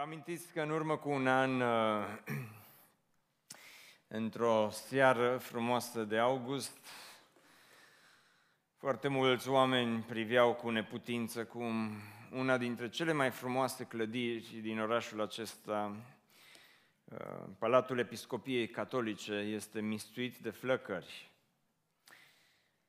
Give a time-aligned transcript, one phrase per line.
[0.00, 2.06] Vă amintiți că în urmă cu un an, uh,
[4.20, 6.86] într-o seară frumoasă de august,
[8.76, 11.90] foarte mulți oameni priveau cu neputință cum
[12.32, 15.96] una dintre cele mai frumoase clădiri din orașul acesta,
[17.04, 21.30] uh, Palatul Episcopiei Catolice, este mistuit de flăcări.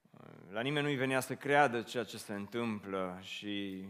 [0.10, 3.86] Uh, la nimeni nu-i venea să creadă ceea ce se întâmplă și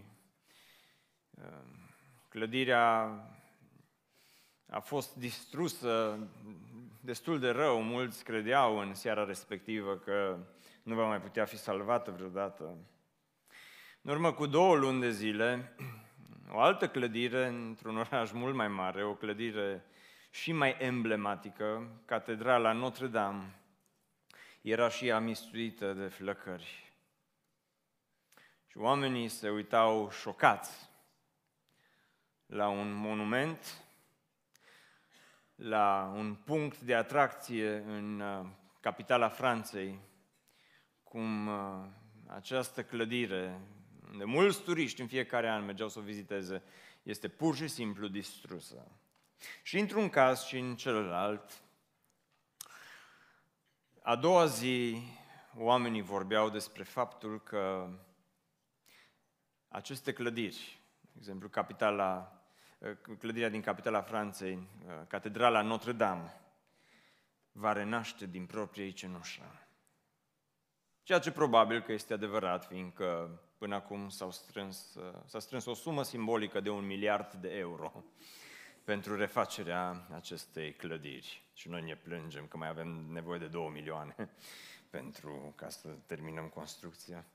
[2.31, 3.20] Clădirea
[4.70, 6.20] a fost distrusă
[7.02, 10.38] destul de rău, mulți credeau în seara respectivă că
[10.84, 12.77] nu va mai putea fi salvată vreodată.
[14.02, 15.75] În urmă cu două luni de zile,
[16.52, 19.86] o altă clădire într-un oraș mult mai mare, o clădire
[20.30, 23.59] și mai emblematică, Catedrala Notre-Dame,
[24.61, 26.94] era și ea mistuită de flăcări.
[28.67, 30.91] Și oamenii se uitau șocați
[32.52, 33.83] la un monument,
[35.55, 38.45] la un punct de atracție în uh,
[38.80, 39.99] capitala Franței,
[41.03, 41.85] cum uh,
[42.27, 43.59] această clădire,
[44.11, 46.63] unde mulți turiști în fiecare an mergeau să o viziteze,
[47.03, 48.91] este pur și simplu distrusă.
[49.63, 51.61] Și într-un caz și în celălalt,
[54.02, 55.02] a doua zi,
[55.57, 57.89] oamenii vorbeau despre faptul că
[59.67, 62.41] aceste clădiri, de exemplu, capitala Uh,
[63.20, 66.42] clădirea din capitala Franței, uh, Catedrala Notre-Dame,
[67.52, 69.68] va renaște din propria ei cenușă.
[71.04, 75.74] Ceea ce probabil că este adevărat, fiindcă până acum s-au strâns, uh, s-a strâns o
[75.74, 78.04] sumă simbolică de un miliard de euro
[78.84, 81.44] pentru refacerea acestei clădiri.
[81.54, 84.16] Și noi ne plângem că mai avem nevoie de două milioane
[84.90, 87.26] pentru ca să terminăm construcția.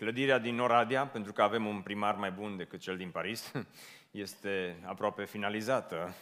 [0.00, 3.52] Clădirea din Oradea, pentru că avem un primar mai bun decât cel din Paris,
[4.10, 6.14] este aproape finalizată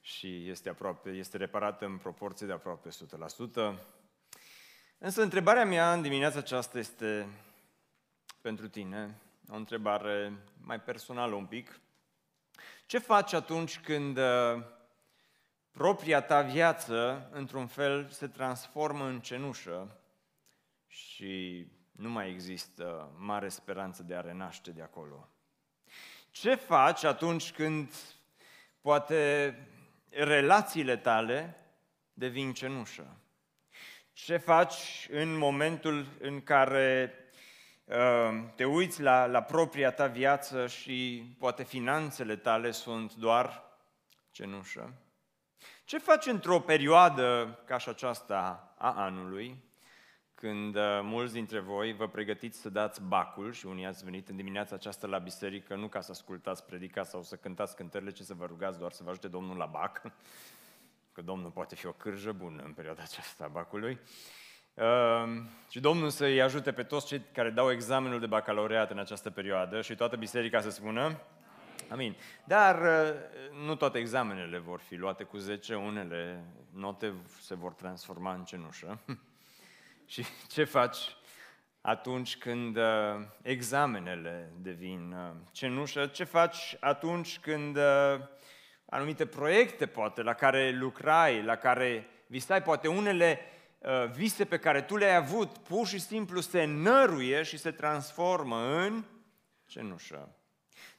[0.00, 3.74] și este, aproape, este reparată în proporție de aproape 100%.
[4.98, 7.28] Însă întrebarea mea în dimineața aceasta este
[8.40, 11.80] pentru tine, o întrebare mai personală un pic.
[12.86, 14.62] Ce faci atunci când uh,
[15.70, 20.00] propria ta viață, într-un fel, se transformă în cenușă
[20.86, 25.28] și nu mai există mare speranță de a renaște de acolo.
[26.30, 27.92] Ce faci atunci când
[28.80, 29.54] poate
[30.08, 31.56] relațiile tale
[32.12, 33.16] devin cenușă?
[34.12, 37.14] Ce faci în momentul în care
[37.84, 43.62] uh, te uiți la, la propria ta viață și poate finanțele tale sunt doar
[44.30, 44.94] cenușă?
[45.84, 49.64] Ce faci într-o perioadă ca și aceasta a anului,
[50.40, 54.36] când uh, mulți dintre voi vă pregătiți să dați bacul și unii ați venit în
[54.36, 58.34] dimineața aceasta la biserică nu ca să ascultați predica sau să cântați cântările, ci să
[58.34, 60.02] vă rugați doar să vă ajute Domnul la bac,
[61.14, 63.98] că Domnul poate fi o cârjă bună în perioada aceasta a bacului.
[64.74, 69.30] Uh, și Domnul să-i ajute pe toți cei care dau examenul de bacalaureat în această
[69.30, 71.20] perioadă și toată biserica să spună
[71.88, 72.16] Amin.
[72.44, 73.14] Dar uh,
[73.66, 78.98] nu toate examenele vor fi luate cu 10, unele note se vor transforma în cenușă.
[80.06, 80.24] Și
[80.54, 81.16] ce faci
[81.80, 82.84] atunci când uh,
[83.42, 86.06] examenele devin uh, cenușă?
[86.06, 88.20] Ce faci atunci când uh,
[88.86, 93.40] anumite proiecte, poate, la care lucrai, la care visai, poate unele
[94.12, 99.04] vise pe care tu le-ai avut, pur și simplu se năruie și se transformă în
[99.66, 100.36] cenușă.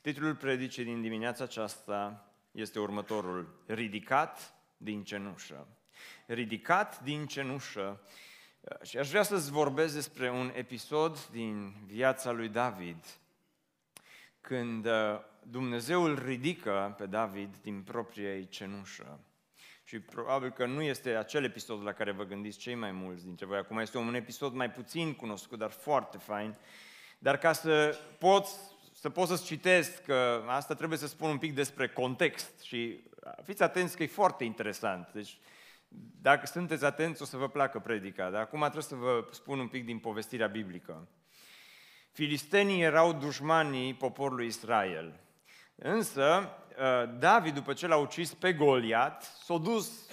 [0.01, 3.63] Titlul predicii din dimineața aceasta este următorul.
[3.65, 5.67] Ridicat din cenușă.
[6.25, 8.01] Ridicat din cenușă.
[8.83, 13.05] Și aș vrea să-ți vorbesc despre un episod din viața lui David,
[14.41, 19.19] când uh, Dumnezeu îl ridică pe David din propria ei cenușă.
[19.83, 23.45] Și probabil că nu este acel episod la care vă gândiți cei mai mulți dintre
[23.45, 23.57] voi.
[23.57, 26.55] Acum este un episod mai puțin cunoscut, dar foarte fain.
[27.19, 28.47] Dar ca să pot
[28.93, 33.03] să pot să-ți citesc, că asta trebuie să spun un pic despre context și
[33.43, 35.09] fiți atenți că e foarte interesant.
[35.13, 35.37] Deci
[36.21, 39.67] dacă sunteți atenți, o să vă placă predica, dar acum trebuie să vă spun un
[39.67, 41.07] pic din povestirea biblică.
[42.11, 45.19] Filistenii erau dușmanii poporului Israel.
[45.75, 50.09] Însă, uh, David, după ce l-a ucis pe Goliat, s-a dus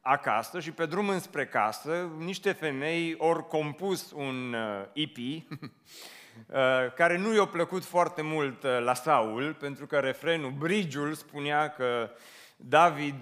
[0.00, 4.56] acasă și pe drum înspre casă, niște femei ori compus un
[4.92, 11.14] IP uh, uh, care nu i-a plăcut foarte mult la Saul, pentru că refrenul, brigiul,
[11.14, 12.12] spunea că David, uh,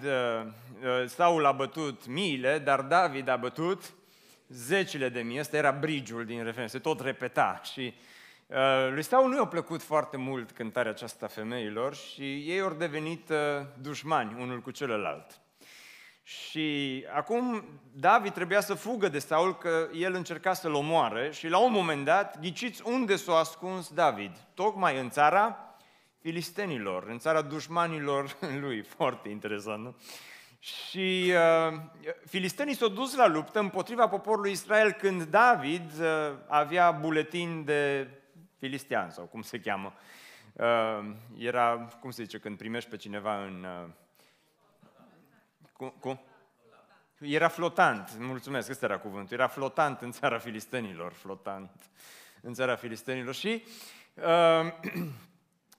[0.03, 3.93] uh, Saul a bătut miile, dar David a bătut
[4.47, 5.39] zecile de mii.
[5.39, 7.61] Asta era brigiul din referen, se tot repeta.
[7.63, 7.93] Și
[8.53, 13.29] Uh, lui Saul nu i-a plăcut foarte mult cântarea aceasta femeilor și ei au devenit
[13.29, 13.37] uh,
[13.81, 15.41] dușmani unul cu celălalt.
[16.23, 21.57] Și acum David trebuia să fugă de Saul că el încerca să-l omoare și la
[21.57, 24.31] un moment dat, ghiciți unde s-a ascuns David?
[24.53, 25.72] Tocmai în țara
[26.23, 28.81] filistenilor, în țara dușmanilor lui.
[28.81, 29.95] Foarte interesant, nu?
[30.59, 31.33] Și
[31.69, 31.79] uh,
[32.25, 36.07] filistenii s-au dus la luptă împotriva poporului Israel când David uh,
[36.47, 38.09] avea buletin de
[38.59, 39.93] filistean sau cum se cheamă.
[40.53, 43.63] Uh, era, cum se zice, când primești pe cineva în...
[43.63, 43.89] Uh,
[45.73, 45.93] cum?
[45.99, 46.21] cum?
[47.19, 49.37] Era flotant, mulțumesc, ăsta era cuvântul.
[49.37, 51.89] Era flotant în țara filistenilor, flotant
[52.41, 53.33] în țara filistenilor.
[53.33, 53.63] Și
[54.13, 54.73] uh,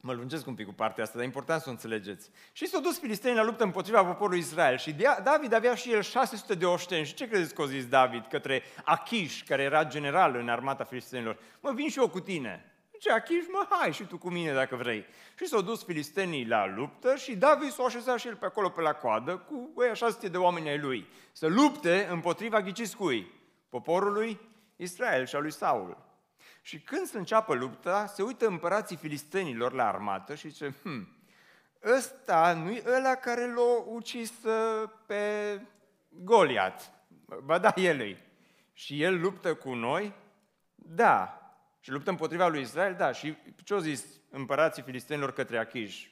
[0.06, 2.30] Mă lungesc un pic cu partea asta, dar e important să o înțelegeți.
[2.52, 6.54] Și s-au dus filistenii la luptă împotriva poporului Israel și David avea și el 600
[6.54, 7.04] de oșteni.
[7.04, 11.38] Și ce credeți că a zis David către Achish, care era general în armata filistenilor?
[11.60, 12.74] Mă, vin și eu cu tine.
[12.98, 15.04] Ce Achish, mă, hai și tu cu mine dacă vrei.
[15.38, 18.80] Și s-au dus filistenii la luptă și David s-a așezat și el pe acolo pe
[18.80, 21.08] la coadă cu băi, 600 de oameni ai lui.
[21.32, 23.30] Să lupte împotriva ghiciscui,
[23.68, 24.40] poporului
[24.76, 26.13] Israel și a lui Saul.
[26.66, 31.08] Și când se înceapă lupta, se uită împărații filistenilor la armată și zice, hm,
[31.96, 35.60] ăsta nu-i ăla care l-a ucis uh, pe
[36.08, 36.92] Goliat.
[37.44, 38.18] Ba da, el
[38.72, 40.12] Și el luptă cu noi?
[40.74, 41.38] Da.
[41.80, 42.94] Și luptă împotriva lui Israel?
[42.94, 43.12] Da.
[43.12, 46.04] Și ce-au zis împărații filistenilor către Achish?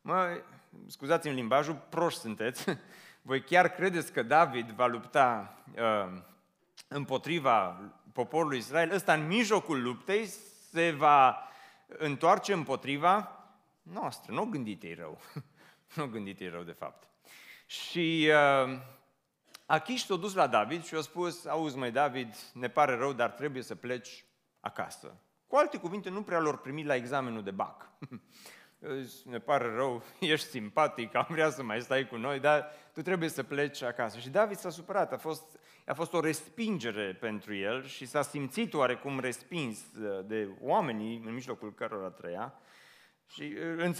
[0.00, 0.42] Mă,
[0.86, 2.64] scuzați-mi limbajul, proști sunteți.
[3.22, 6.22] Voi chiar credeți că David va lupta uh,
[6.88, 7.80] împotriva
[8.18, 10.26] poporului Israel, ăsta în mijlocul luptei
[10.70, 11.48] se va
[11.86, 13.44] întoarce împotriva
[13.82, 14.32] noastră.
[14.32, 15.18] Nu gândit ei rău.
[15.96, 17.08] nu gândit ei rău, de fapt.
[17.66, 18.30] Și
[18.64, 18.78] uh,
[19.66, 23.30] Achish s-a dus la David și a spus, auzi mai David, ne pare rău, dar
[23.30, 24.24] trebuie să pleci
[24.60, 25.16] acasă.
[25.46, 27.90] Cu alte cuvinte, nu prea lor primit la examenul de BAC.
[29.24, 33.28] ne pare rău, ești simpatic, am vrea să mai stai cu noi, dar tu trebuie
[33.28, 34.18] să pleci acasă.
[34.18, 38.74] Și David s-a supărat, a fost, a fost o respingere pentru el și s-a simțit
[38.74, 39.78] oarecum respins
[40.24, 42.54] de oamenii în mijlocul cărora trăia.
[43.26, 43.54] Și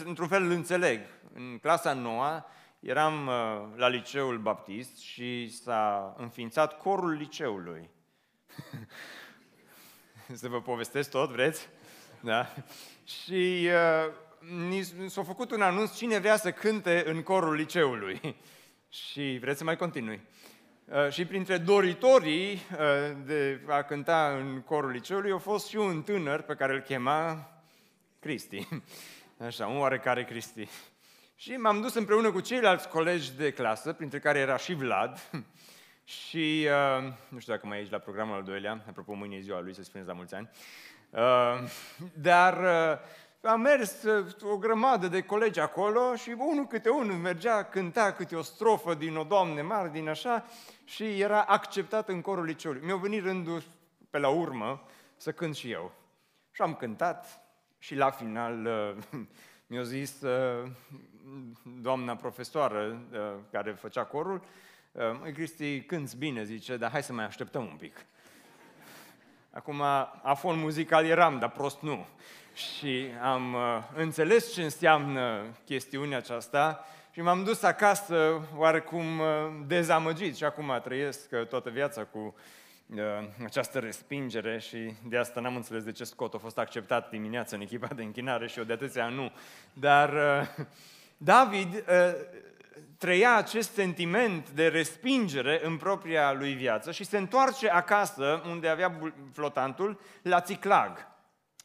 [0.04, 1.00] într-un fel îl înțeleg.
[1.34, 2.46] În clasa noua
[2.80, 3.32] eram uh,
[3.76, 7.90] la liceul baptist și s-a înființat corul liceului.
[10.34, 11.68] să vă povestesc tot, vreți?
[12.20, 12.54] Da?
[13.04, 13.68] Și
[14.52, 18.36] uh, s-a făcut un anunț cine vrea să cânte în corul liceului.
[19.04, 20.20] și vreți să mai continui?
[20.92, 26.02] Uh, și printre doritorii uh, de a cânta în corul liceului a fost și un
[26.02, 27.50] tânăr pe care îl chema
[28.18, 28.68] Cristi.
[29.46, 30.68] Așa, un oarecare Cristi.
[31.36, 35.30] Și m-am dus împreună cu ceilalți colegi de clasă, printre care era și Vlad,
[36.04, 39.60] și uh, nu știu dacă mai ești la programul al doilea, apropo, mâine e ziua
[39.60, 40.50] lui, să spuneți la mulți ani.
[41.10, 41.68] Uh,
[42.14, 42.98] dar uh,
[43.48, 48.36] am mers uh, o grămadă de colegi acolo și unul câte unul mergea, cânta câte
[48.36, 50.44] o strofă din o Doamne mare, din așa,
[50.84, 52.84] și era acceptat în corul liceului.
[52.84, 53.62] Mi-a venit rândul
[54.10, 54.82] pe la urmă
[55.16, 55.92] să cânt și eu.
[56.50, 57.40] Și am cântat
[57.78, 59.20] și la final uh,
[59.66, 60.70] mi-a zis uh,
[61.80, 63.00] doamna profesoară
[63.50, 64.42] care făcea corul,
[65.20, 68.04] Măi, Cristi, cânți bine, zice, dar hai să mai așteptăm un pic.
[69.50, 69.80] Acum,
[70.22, 72.06] afon muzical eram, dar prost nu
[72.58, 73.60] și am uh,
[73.94, 79.26] înțeles ce înseamnă chestiunea aceasta și m-am dus acasă oarecum uh,
[79.66, 82.34] dezamăgit și acum trăiesc uh, toată viața cu
[82.86, 83.02] uh,
[83.44, 87.62] această respingere și de asta n-am înțeles de ce Scott a fost acceptat dimineața în
[87.62, 89.32] echipa de închinare și eu de atâția nu.
[89.72, 90.64] Dar uh,
[91.16, 91.84] David uh,
[92.98, 99.00] trăia acest sentiment de respingere în propria lui viață și se întoarce acasă unde avea
[99.32, 101.07] flotantul la Țiclag.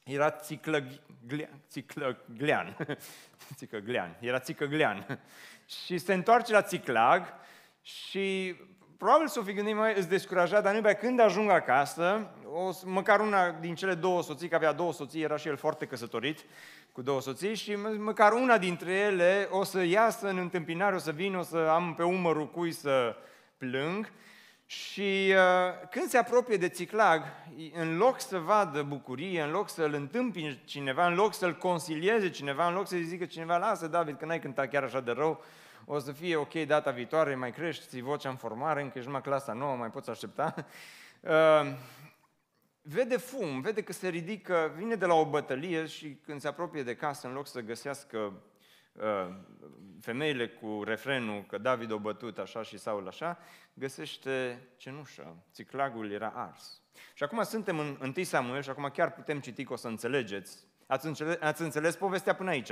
[0.03, 2.75] Era țiclăglean, țiclăglean,
[3.57, 5.19] țicăglean, era țicăglean.
[5.85, 7.33] Și se întoarce la țiclag
[7.81, 8.55] și
[8.97, 13.19] probabil să o fi gândit, mai îți descurajat, dar nu când ajung acasă, o, măcar
[13.19, 16.45] una din cele două soții, că avea două soții, era și el foarte căsătorit
[16.91, 21.11] cu două soții și măcar una dintre ele o să iasă în întâmpinare, o să
[21.11, 23.15] vină, o să am pe umărul cui să
[23.57, 24.11] plâng
[24.73, 27.23] și uh, când se apropie de Țiclag,
[27.73, 32.67] în loc să vadă bucurie, în loc să-l întâmpine cineva, în loc să-l consilieze cineva,
[32.67, 35.43] în loc să-i zică cineva, lasă David, că n-ai cântat chiar așa de rău,
[35.85, 39.21] o să fie ok data viitoare, mai crești, ții vocea în formare, încă ești numai
[39.21, 40.53] clasa nouă, mai poți aștepta.
[41.23, 41.73] Uh,
[42.81, 46.83] vede fum, vede că se ridică, vine de la o bătălie și când se apropie
[46.83, 48.33] de casă, în loc să găsească uh,
[50.01, 53.37] femeile cu refrenul că David o bătut așa și Saul așa,
[53.73, 55.35] găsește cenușă.
[55.53, 56.81] Țiclagul era ars.
[57.13, 60.57] Și acum suntem în 1 Samuel și acum chiar putem citi că o să înțelegeți.
[60.87, 62.71] Ați înțeles, ați înțeles povestea până aici?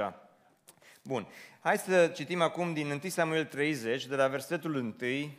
[1.03, 1.27] Bun.
[1.59, 4.95] Hai să citim acum din 1 Samuel 30, de la versetul 1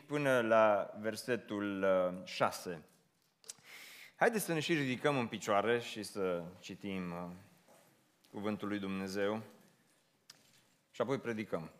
[0.06, 1.86] până la versetul
[2.24, 2.70] 6.
[2.70, 2.76] Uh,
[4.16, 7.30] Haideți să ne și ridicăm în picioare și să citim uh,
[8.30, 9.42] cuvântul lui Dumnezeu
[10.92, 11.70] și apoi predicăm.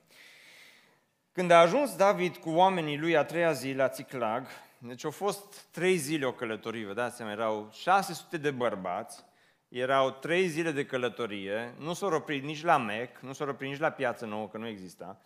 [1.32, 4.46] Când a ajuns David cu oamenii lui a treia zi la Țiclag,
[4.78, 9.24] deci au fost trei zile o călătorie, vă dați seama, erau 600 de bărbați,
[9.68, 13.78] erau trei zile de călătorie, nu s-au oprit nici la Mec, nu s-au oprit nici
[13.78, 15.20] la Piață Nouă, că nu exista,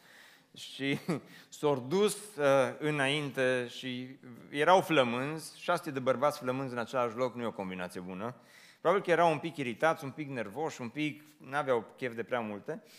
[0.57, 0.99] și
[1.59, 2.45] s-au dus uh,
[2.79, 4.19] înainte și
[4.51, 8.35] erau flămânzi, 600 de bărbați flămânzi în același loc, nu e o combinație bună.
[8.81, 12.41] Probabil că erau un pic iritați, un pic nervoși, un pic, n-aveau chef de prea
[12.41, 12.83] multe.
[12.85, 12.91] Uh,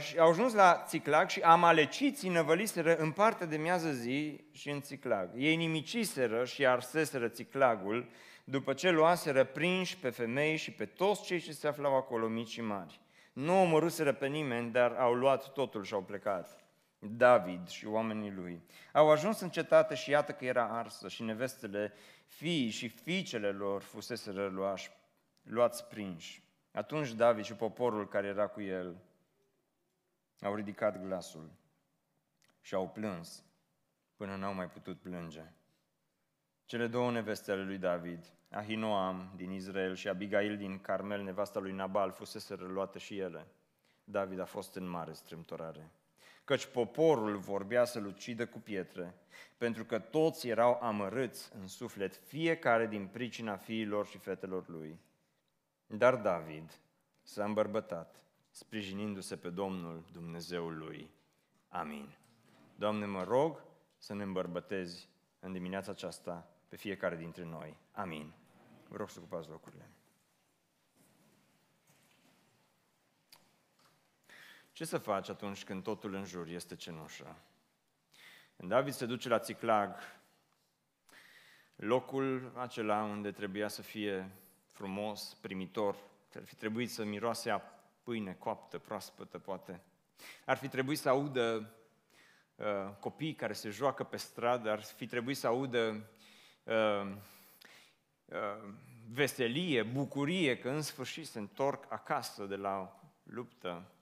[0.00, 4.80] și au ajuns la Țiclag și amaleciții năvăliseră în partea de miază zi și în
[4.80, 5.30] Țiclag.
[5.36, 8.08] Ei nimiciseră și arseseră Țiclagul
[8.44, 12.48] după ce luaseră prinși pe femei și pe toți cei ce se aflau acolo, mici
[12.48, 13.00] și mari.
[13.32, 16.64] Nu omorâseră pe nimeni, dar au luat totul și au plecat.
[16.98, 18.62] David și oamenii lui.
[18.92, 21.92] Au ajuns în cetate și iată că era arsă și nevestele
[22.26, 24.90] fiii și fiicele lor fuseseră luași,
[25.42, 26.42] luați prinși.
[26.72, 28.96] Atunci David și poporul care era cu el
[30.40, 31.50] au ridicat glasul
[32.60, 33.44] și au plâns
[34.16, 35.52] până n-au mai putut plânge.
[36.64, 41.72] Cele două neveste ale lui David, Ahinoam din Israel și Abigail din Carmel, nevasta lui
[41.72, 43.46] Nabal, fusese luate și ele.
[44.04, 45.90] David a fost în mare strâmtorare.
[46.44, 49.14] Căci poporul vorbea să-l ucidă cu pietre,
[49.56, 54.98] pentru că toți erau amărâți în suflet, fiecare din pricina fiilor și fetelor lui.
[55.86, 56.80] Dar David
[57.22, 58.22] s-a îmbărbătat,
[58.58, 61.10] sprijinindu-se pe Domnul Dumnezeul lui.
[61.68, 62.16] Amin.
[62.74, 63.62] Doamne, mă rog
[63.96, 65.08] să ne îmbărbătezi
[65.40, 67.76] în dimineața aceasta pe fiecare dintre noi.
[67.92, 68.32] Amin.
[68.88, 69.90] Vă rog să ocupați locurile.
[74.72, 77.36] Ce să faci atunci când totul în jur este cenușă?
[78.56, 79.96] Când David se duce la Țiclag,
[81.76, 84.30] locul acela unde trebuia să fie
[84.66, 85.96] frumos, primitor,
[86.34, 87.77] ar fi trebuit să miroase a
[88.08, 89.80] pâine coaptă, proaspătă, poate.
[90.44, 91.74] Ar fi trebuit să audă
[92.54, 92.66] uh,
[93.00, 96.10] copii care se joacă pe stradă, ar fi trebuit să audă
[96.62, 97.12] uh,
[98.24, 98.74] uh,
[99.10, 103.92] veselie, bucurie că în sfârșit se întorc acasă de la luptă.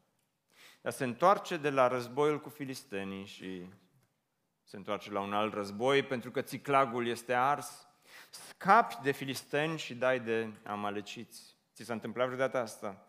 [0.80, 3.68] Dar se întoarce de la războiul cu filistenii și
[4.64, 7.86] se întoarce la un alt război pentru că țiclagul este ars.
[8.30, 11.56] Scapi de filisteni și dai de amaleciți.
[11.74, 13.06] Ți s-a întâmplat vreodată asta?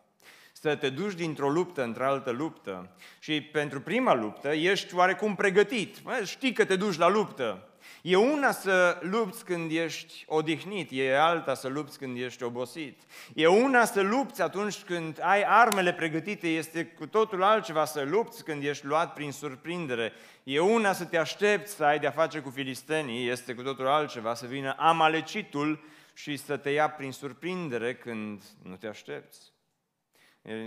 [0.62, 5.98] Să te duci dintr-o luptă într-altă luptă și pentru prima luptă ești oarecum pregătit.
[6.24, 7.68] Știi că te duci la luptă,
[8.02, 13.02] E una să lupți când ești odihnit, e alta să lupți când ești obosit.
[13.34, 18.44] E una să lupți atunci când ai armele pregătite, este cu totul altceva să lupți
[18.44, 20.14] când ești luat prin surprindere.
[20.44, 24.34] E una să te aștepți să ai de-a face cu filistenii, este cu totul altceva
[24.34, 25.84] să vină amalecitul
[26.14, 29.56] și să te ia prin surprindere când nu te aștepți.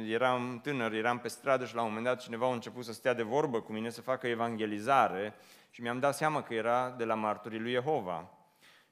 [0.06, 3.14] Eram tânăr, eram pe stradă și la un moment dat cineva a început să stea
[3.14, 5.34] de vorbă cu mine, să facă evangelizare
[5.70, 8.30] și mi-am dat seama că era de la marturii lui Jehova.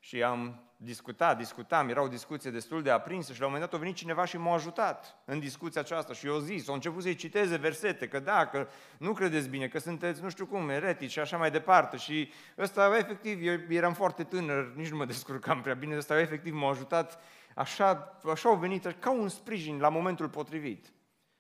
[0.01, 3.81] Și am discutat, discutam, era o discuție destul de aprinsă și la un moment dat
[3.81, 7.15] a venit cineva și m-a ajutat în discuția aceasta și eu zis, au început să-i
[7.15, 8.69] citeze versete, că da, că
[8.99, 11.97] nu credeți bine, că sunteți nu știu cum, eretici și așa mai departe.
[11.97, 16.55] Și ăsta, efectiv, eu eram foarte tânăr, nici nu mă descurcam prea bine, ăsta efectiv
[16.55, 17.21] m-a ajutat,
[17.59, 20.93] așa, așa au venit ca un sprijin la momentul potrivit.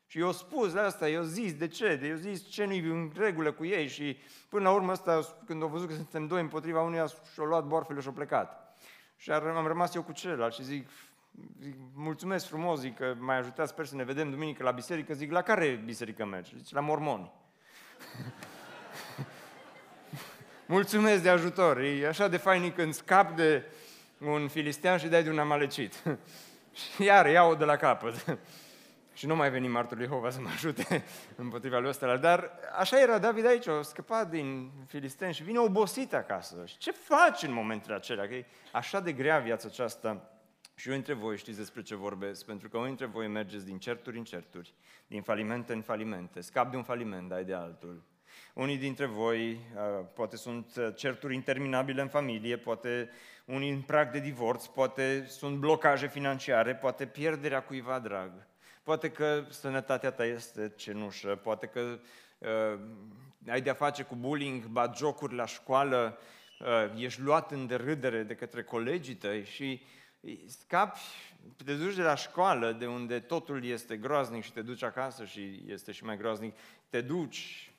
[0.06, 3.52] Și eu spus de asta, eu zis de ce, eu zis ce nu-i în regulă
[3.52, 7.06] cu ei și până la urmă asta, când au văzut că suntem doi împotriva unuia,
[7.32, 8.76] și-au luat borfele și-au plecat.
[9.16, 10.88] Și am rămas eu cu celălalt și zic,
[11.60, 15.14] zic mulțumesc frumos, zic că m-ai ajutat, sper să ne vedem duminică la biserică.
[15.14, 16.54] Zic, la care biserică mergi?
[16.56, 17.32] Zic, la mormoni.
[20.66, 23.64] mulțumesc de ajutor, e așa de fain când scap de
[24.20, 26.02] un filistean și dai de un amalecit.
[26.94, 28.38] și iar iau de la capăt
[29.18, 31.04] și nu mai veni martorul Jehova să mă ajute
[31.36, 32.16] împotriva lui ăsta.
[32.16, 36.62] Dar așa era David aici, a scăpat din filisteni și vine obosit acasă.
[36.66, 38.26] Și ce faci în momentele acelea?
[38.26, 40.32] Că e așa de grea viața aceasta.
[40.74, 43.78] Și unii dintre voi știți despre ce vorbesc, pentru că unii dintre voi mergeți din
[43.78, 44.74] certuri în certuri,
[45.06, 48.02] din falimente în falimente, scap de un faliment, dai de altul.
[48.54, 53.10] Unii dintre voi, uh, poate sunt uh, certuri interminabile în familie, poate
[53.48, 58.46] unii în prag de divorț, poate sunt blocaje financiare, poate pierderea cuiva drag.
[58.82, 61.98] Poate că sănătatea ta este cenușă, poate că
[62.38, 62.80] uh,
[63.48, 64.64] ai de-a face cu bullying,
[64.96, 66.18] jocuri la școală,
[66.96, 69.82] ești luat în derâdere de către colegii tăi și
[70.46, 71.00] scapi,
[71.64, 75.62] te duci de la școală, de unde totul este groaznic și te duci acasă și
[75.66, 76.56] este și mai groaznic,
[76.88, 77.72] te duci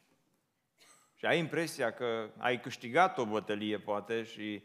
[1.16, 4.64] și ai impresia că ai câștigat o bătălie, poate, și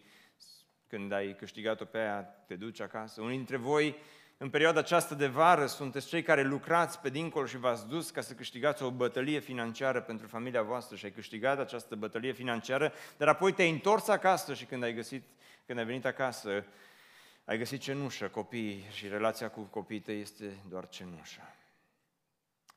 [0.89, 3.21] când ai câștigat-o pe aia, te duci acasă.
[3.21, 3.97] Unii dintre voi,
[4.37, 8.21] în perioada aceasta de vară, sunteți cei care lucrați pe dincolo și v-ați dus ca
[8.21, 13.29] să câștigați o bătălie financiară pentru familia voastră și ai câștigat această bătălie financiară, dar
[13.29, 15.25] apoi te-ai întors acasă și când ai găsit,
[15.67, 16.65] când ai venit acasă,
[17.45, 21.55] ai găsit cenușă, copii și relația cu copiii tăi este doar cenușă.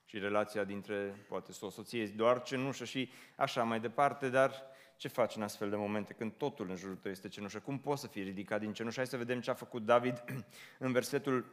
[0.05, 4.63] Și relația dintre, poate, o soție este doar cenușă și așa mai departe, dar
[4.97, 7.59] ce faci în astfel de momente când totul în jurul tău este cenușă?
[7.59, 8.95] Cum poți să fii ridicat din cenușă?
[8.95, 10.23] Hai să vedem ce a făcut David
[10.85, 11.45] în versetul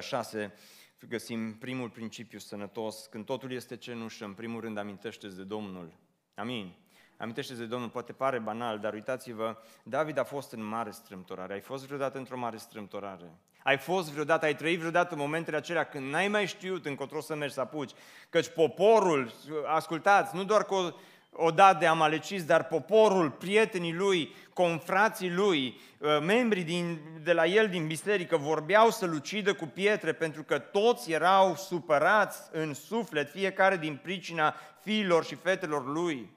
[0.00, 0.44] 6.
[0.44, 3.06] Uh, găsim primul principiu sănătos.
[3.06, 5.92] Când totul este cenușă, în primul rând amintește de Domnul.
[6.34, 6.74] Amin
[7.18, 11.52] amintește de Domnul, poate pare banal, dar uitați-vă, David a fost în mare strâmtorare.
[11.52, 13.38] Ai fost vreodată într-o mare strâmtorare?
[13.62, 17.54] Ai fost vreodată, ai trăit vreodată momentele acelea când n-ai mai știut încotro să mergi
[17.54, 17.92] să apuci?
[18.28, 19.32] Căci poporul,
[19.66, 20.94] ascultați, nu doar că
[21.38, 27.32] o, o dat de amaleciți, dar poporul, prietenii lui, confrații lui, uh, membrii din, de
[27.32, 32.74] la el din biserică vorbeau să-l ucidă cu pietre pentru că toți erau supărați în
[32.74, 36.36] suflet, fiecare din pricina fiilor și fetelor lui.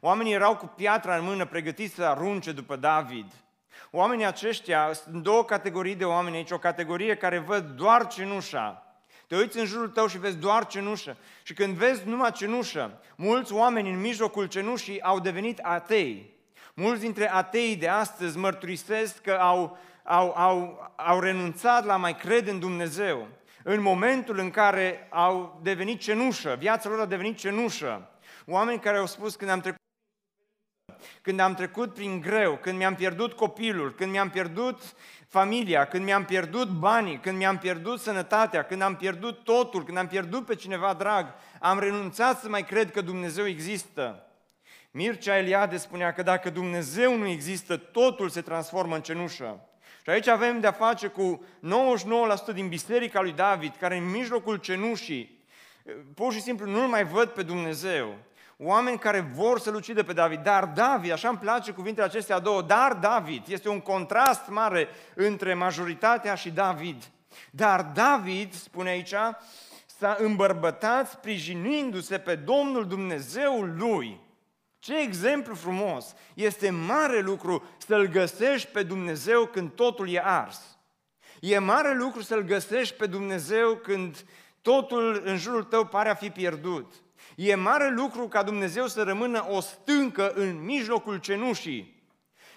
[0.00, 3.32] Oamenii erau cu piatra în mână, pregătiți să arunce după David.
[3.90, 8.83] Oamenii aceștia, sunt două categorii de oameni aici, o categorie care văd doar cenușa.
[9.34, 11.16] Te uiți în jurul tău și vezi doar cenușă.
[11.42, 16.34] Și când vezi numai cenușă, mulți oameni în mijlocul cenușii au devenit atei.
[16.74, 22.46] Mulți dintre ateii de astăzi mărturisesc că au, au, au, au renunțat la mai cred
[22.46, 23.28] în Dumnezeu.
[23.62, 28.10] În momentul în care au devenit cenușă, viața lor a devenit cenușă.
[28.46, 29.82] Oameni care au spus când am trecut
[31.22, 34.80] când am trecut prin greu, când mi-am pierdut copilul, când mi-am pierdut
[35.38, 40.06] familia, când mi-am pierdut banii, când mi-am pierdut sănătatea, când am pierdut totul, când am
[40.06, 44.26] pierdut pe cineva drag, am renunțat să mai cred că Dumnezeu există.
[44.90, 49.68] Mircea Eliade spunea că dacă Dumnezeu nu există, totul se transformă în cenușă.
[50.02, 51.44] Și aici avem de-a face cu
[52.50, 55.44] 99% din biserica lui David, care în mijlocul cenușii,
[56.14, 58.14] pur și simplu nu-L mai văd pe Dumnezeu
[58.58, 60.42] oameni care vor să-l ucidă pe David.
[60.42, 65.54] Dar David, așa îmi place cuvintele acestea două, dar David, este un contrast mare între
[65.54, 67.10] majoritatea și David.
[67.50, 69.14] Dar David, spune aici,
[69.98, 74.20] s-a îmbărbătat sprijinindu-se pe Domnul Dumnezeul lui.
[74.78, 76.14] Ce exemplu frumos!
[76.34, 80.78] Este mare lucru să-L găsești pe Dumnezeu când totul e ars.
[81.40, 84.24] E mare lucru să-L găsești pe Dumnezeu când
[84.62, 86.92] totul în jurul tău pare a fi pierdut.
[87.36, 92.02] E mare lucru ca Dumnezeu să rămână o stâncă în mijlocul cenușii.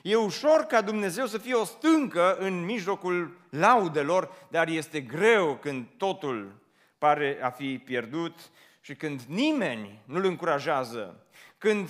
[0.01, 5.85] E ușor ca Dumnezeu să fie o stâncă în mijlocul laudelor, dar este greu când
[5.97, 6.55] totul
[6.97, 8.39] pare a fi pierdut
[8.81, 11.25] și când nimeni nu-l încurajează,
[11.57, 11.89] când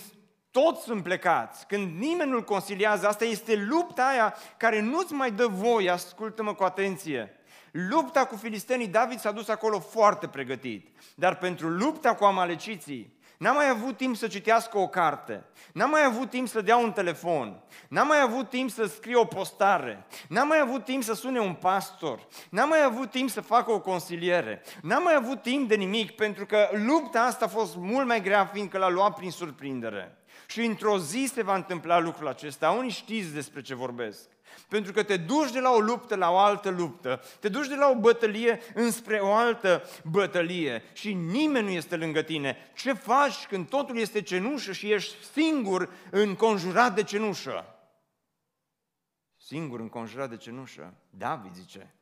[0.52, 5.48] toți sunt plecați, când nimeni nu-l consiliază, asta este lupta aia care nu-ți mai dă
[5.48, 7.37] voie, ascultă-mă cu atenție,
[7.90, 10.88] Lupta cu filistenii, David s-a dus acolo foarte pregătit.
[11.16, 16.04] Dar pentru lupta cu amaleciții, N-a mai avut timp să citească o carte, n-a mai
[16.04, 17.60] avut timp să dea un telefon,
[17.90, 21.54] n-a mai avut timp să scrie o postare, n-a mai avut timp să sune un
[21.54, 26.12] pastor, n-a mai avut timp să facă o consiliere, n-a mai avut timp de nimic,
[26.12, 30.18] pentru că lupta asta a fost mult mai grea, fiindcă l-a luat prin surprindere.
[30.48, 32.70] Și într-o zi se va întâmpla lucrul acesta.
[32.70, 34.30] Unii știți despre ce vorbesc.
[34.68, 37.76] Pentru că te duci de la o luptă la o altă luptă, te duci de
[37.76, 42.58] la o bătălie înspre o altă bătălie și nimeni nu este lângă tine.
[42.76, 47.66] Ce faci când totul este cenușă și ești singur înconjurat de cenușă?
[49.38, 50.94] Singur înconjurat de cenușă?
[51.10, 51.96] David zice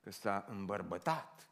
[0.00, 1.48] că s-a îmbărbătat.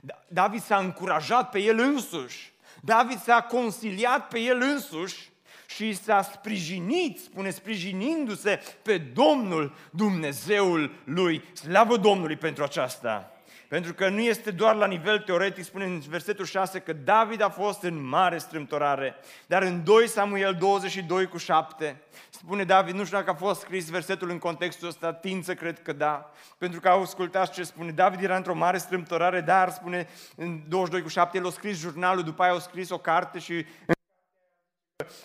[0.00, 2.52] Da, David s-a încurajat pe el însuși.
[2.82, 5.32] David s-a consiliat pe el însuși
[5.66, 11.44] și s-a sprijinit, spune, sprijinindu-se pe Domnul Dumnezeul lui.
[11.52, 13.28] Slavă Domnului pentru aceasta!
[13.68, 17.48] Pentru că nu este doar la nivel teoretic, spune în versetul 6 că David a
[17.48, 23.16] fost în mare strâmtorare, dar în 2 Samuel 22 cu 7 spune David, nu știu
[23.16, 26.88] dacă a fost scris versetul în contextul ăsta, tind să cred că da, pentru că
[26.88, 27.90] au ascultat ce spune.
[27.90, 32.22] David era într-o mare strâmtorare, dar spune în 22 cu 7, el a scris jurnalul,
[32.22, 33.64] după aia a scris o carte și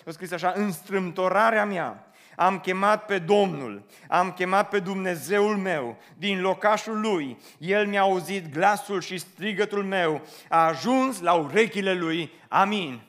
[0.06, 2.04] a scris așa, în strâmtorarea mea
[2.36, 7.38] am chemat pe Domnul, am chemat pe Dumnezeul meu din locașul lui.
[7.58, 12.32] El mi-a auzit glasul și strigătul meu, a ajuns la urechile lui.
[12.48, 13.00] Amin.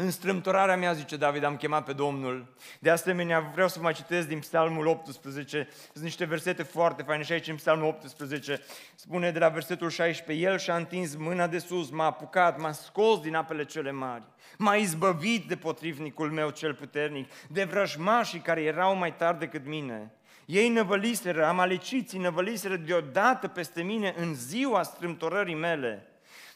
[0.00, 2.54] În strâmtorarea mea, zice David, am chemat pe Domnul.
[2.78, 5.68] De asemenea, vreau să vă mai citesc din Psalmul 18.
[5.92, 8.60] Sunt niște versete foarte faine și aici în Psalmul 18
[8.94, 13.20] spune de la versetul 16, El și-a întins mâna de sus, m-a apucat, m-a scos
[13.20, 14.22] din apele cele mari,
[14.58, 20.12] m-a izbăvit de potrivnicul meu cel puternic, de vrăjmașii care erau mai tari decât mine.
[20.44, 26.08] Ei năvăliseră, amaleciții năvăliseră deodată peste mine în ziua strâmtorării mele.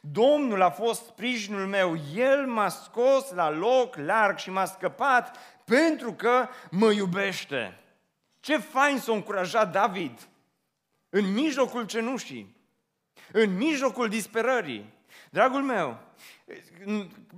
[0.05, 6.13] Domnul a fost sprijinul meu, El m-a scos la loc larg și m-a scăpat pentru
[6.13, 7.81] că mă iubește.
[8.41, 10.29] Ce fain s-a încurajat David
[11.09, 12.57] în mijlocul cenușii,
[13.33, 14.93] în mijlocul disperării.
[15.31, 15.99] Dragul meu,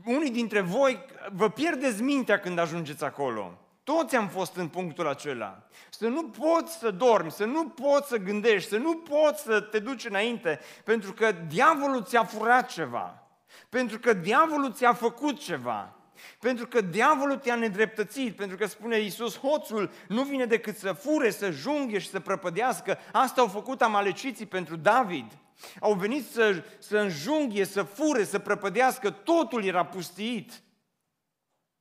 [0.05, 3.59] unii dintre voi vă pierdeți mintea când ajungeți acolo.
[3.85, 5.63] Toți am fost în punctul acela.
[5.91, 9.79] Să nu poți să dormi, să nu poți să gândești, să nu poți să te
[9.79, 13.23] duci înainte, pentru că diavolul ți-a furat ceva,
[13.69, 15.97] pentru că diavolul ți-a făcut ceva,
[16.41, 21.31] pentru că diavolul te-a nedreptățit, pentru că spune Iisus, hoțul nu vine decât să fure,
[21.31, 22.99] să junghe și să prăpădească.
[23.13, 25.33] Asta au făcut amaleciții pentru David.
[25.81, 30.63] Au venit să, să înjunghe, să fure, să prăpădească, totul era pustiit.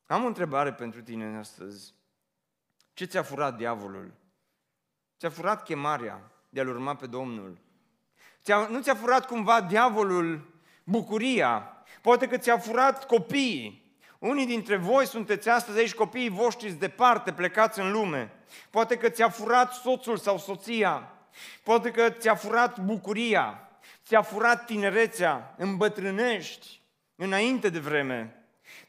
[0.05, 1.93] Am o întrebare pentru tine astăzi.
[2.93, 4.13] Ce ți-a furat diavolul?
[5.19, 7.57] Ți-a furat chemarea de a-L urma pe Domnul?
[8.43, 11.77] Ți-a, nu ți-a furat cumva diavolul bucuria?
[12.01, 13.97] Poate că ți-a furat copiii.
[14.19, 18.31] Unii dintre voi sunteți astăzi aici copiii voștri departe, plecați în lume.
[18.69, 21.11] Poate că ți-a furat soțul sau soția.
[21.63, 23.69] Poate că ți-a furat bucuria.
[24.05, 26.81] Ți-a furat tinerețea, îmbătrânești
[27.15, 28.42] înainte de vreme.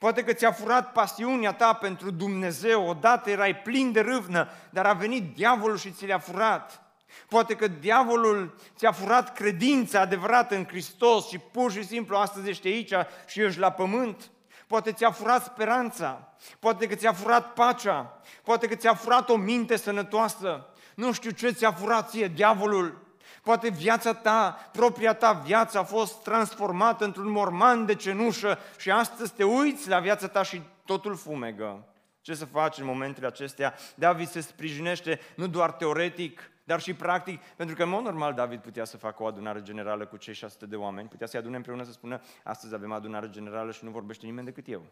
[0.05, 4.93] Poate că ți-a furat pasiunea ta pentru Dumnezeu, odată erai plin de râvnă, dar a
[4.93, 6.83] venit diavolul și ți le-a furat.
[7.29, 12.67] Poate că diavolul ți-a furat credința adevărată în Hristos și pur și simplu astăzi ești
[12.67, 12.93] aici
[13.27, 14.31] și ești la pământ.
[14.67, 19.77] Poate ți-a furat speranța, poate că ți-a furat pacea, poate că ți-a furat o minte
[19.77, 20.67] sănătoasă.
[20.95, 23.04] Nu știu ce ți-a furat ție diavolul,
[23.45, 29.33] Poate viața ta, propria ta viață a fost transformată într-un morman de cenușă și astăzi
[29.33, 31.89] te uiți la viața ta și totul fumegă.
[32.21, 33.75] Ce să faci în momentele acestea?
[33.95, 38.61] David se sprijinește nu doar teoretic, dar și practic, pentru că în mod normal David
[38.61, 41.83] putea să facă o adunare generală cu cei 600 de oameni, putea să-i adune împreună
[41.83, 44.87] să spună, astăzi avem adunare generală și nu vorbește nimeni decât eu.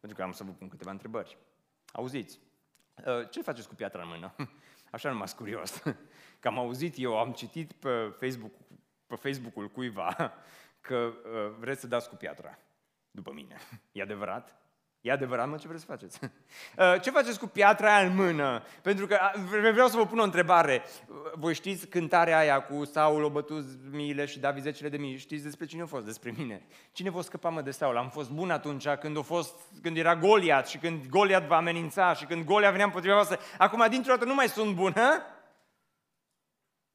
[0.00, 1.38] Pentru că am să vă pun câteva întrebări.
[1.92, 2.40] Auziți,
[3.04, 4.34] uh, ce faceți cu piatra în mână?
[4.90, 5.82] Așa numai curios.
[6.40, 8.52] Că am auzit eu, am citit pe, Facebook,
[9.06, 10.16] pe Facebook-ul cuiva
[10.80, 12.58] că uh, vreți să dați cu piatra
[13.10, 13.56] după mine.
[13.92, 14.54] E adevărat?
[15.00, 16.18] E adevărat, mă, ce vreți să faceți?
[16.76, 18.62] Uh, ce faceți cu piatra aia în mână?
[18.82, 19.18] Pentru că
[19.72, 20.82] vreau să vă pun o întrebare.
[21.34, 25.16] Voi știți cântarea aia cu Saul, o bătut miile și David zecile de mii?
[25.16, 26.04] Știți despre cine a fost?
[26.04, 26.66] Despre mine.
[26.92, 27.96] Cine vă scăpa mă de Saul?
[27.96, 32.14] Am fost bun atunci când, a fost, când era Goliat și când Goliat va amenința
[32.14, 33.38] și când Goliat venea împotriva voastră.
[33.58, 35.22] Acum, dintr-o dată, nu mai sunt bun, hă?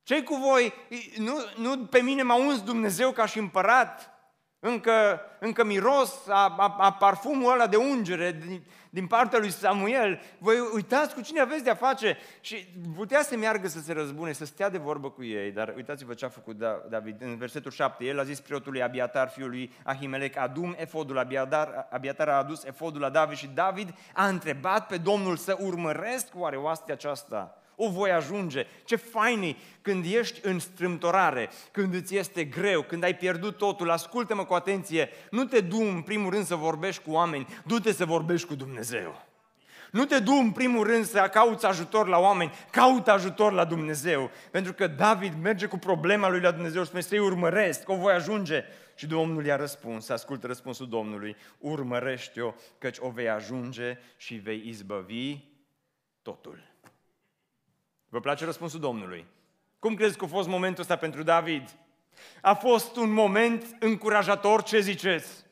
[0.06, 0.74] Cei cu voi,
[1.18, 4.14] nu, nu pe mine m-a uns Dumnezeu ca și împărat,
[4.60, 10.22] încă, încă miros a, a, a parfumul ăla de ungere din, din partea lui Samuel.
[10.38, 14.46] Voi uitați cu cine aveți de-a face și putea să meargă să se răzbune, să
[14.46, 18.06] stea de vorbă cu ei, dar uitați-vă ce a făcut da, David în versetul 7.
[18.06, 23.02] El a zis preotului Abiatar, fiul lui Ahimelec, adum efodul, Abiatar, Abiatar a adus efodul
[23.02, 28.12] la David și David a întrebat pe Domnul să urmăresc oare oastea aceasta o voi
[28.12, 28.66] ajunge.
[28.84, 33.90] Ce fain când ești în strâmtorare, când îți este greu, când ai pierdut totul.
[33.90, 38.06] Ascultă-mă cu atenție, nu te du în primul rând să vorbești cu oameni, du-te să
[38.06, 39.26] vorbești cu Dumnezeu.
[39.92, 44.32] Nu te du în primul rând să cauți ajutor la oameni, caută ajutor la Dumnezeu.
[44.52, 48.14] Pentru că David merge cu problema lui la Dumnezeu și spune să-i urmăresc, o voi
[48.14, 48.64] ajunge.
[48.96, 55.38] Și Domnul i-a răspuns, ascultă răspunsul Domnului, urmărește-o, căci o vei ajunge și vei izbăvi
[56.22, 56.75] totul.
[58.16, 59.26] Vă place răspunsul Domnului?
[59.80, 61.76] Cum crezi că a fost momentul ăsta pentru David?
[62.42, 65.45] A fost un moment încurajator, ce ziceți?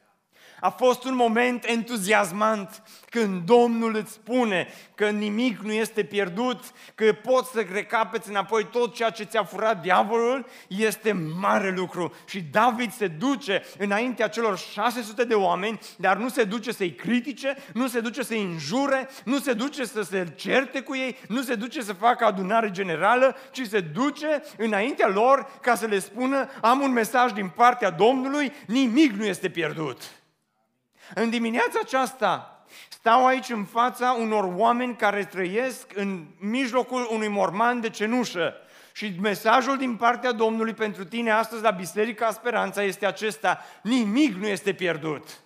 [0.64, 6.64] A fost un moment entuziasmant când Domnul îți spune că nimic nu este pierdut,
[6.96, 12.14] că poți să recapeți înapoi tot ceea ce ți-a furat diavolul, este mare lucru.
[12.26, 17.56] Și David se duce înaintea celor 600 de oameni, dar nu se duce să-i critique,
[17.74, 21.56] nu se duce să-i înjure, nu se duce să se certe cu ei, nu se
[21.56, 26.82] duce să facă adunare generală, ci se duce înaintea lor ca să le spună am
[26.82, 30.02] un mesaj din partea Domnului, nimic nu este pierdut.
[31.16, 37.80] În dimineața aceasta stau aici în fața unor oameni care trăiesc în mijlocul unui morman
[37.80, 38.54] de cenușă.
[38.94, 43.60] Și mesajul din partea Domnului pentru tine astăzi la Biserica Speranța este acesta.
[43.82, 45.43] Nimic nu este pierdut.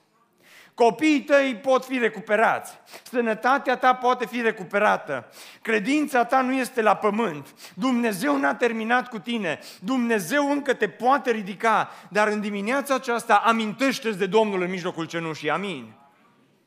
[0.77, 2.79] Copiii tăi pot fi recuperați.
[3.03, 5.29] Sănătatea ta poate fi recuperată.
[5.61, 7.73] Credința ta nu este la pământ.
[7.75, 9.59] Dumnezeu n-a terminat cu tine.
[9.81, 11.89] Dumnezeu încă te poate ridica.
[12.09, 15.49] Dar în dimineața aceasta amintește-ți de Domnul în mijlocul cenușii.
[15.49, 15.93] Amin.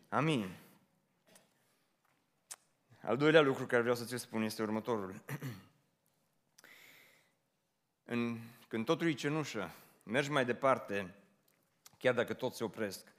[0.08, 0.48] Amin.
[3.02, 5.22] Al doilea lucru care vreau să ți spun este următorul.
[8.12, 9.70] în, când totul e cenușă,
[10.02, 11.14] mergi mai departe,
[11.98, 13.18] chiar dacă toți se opresc,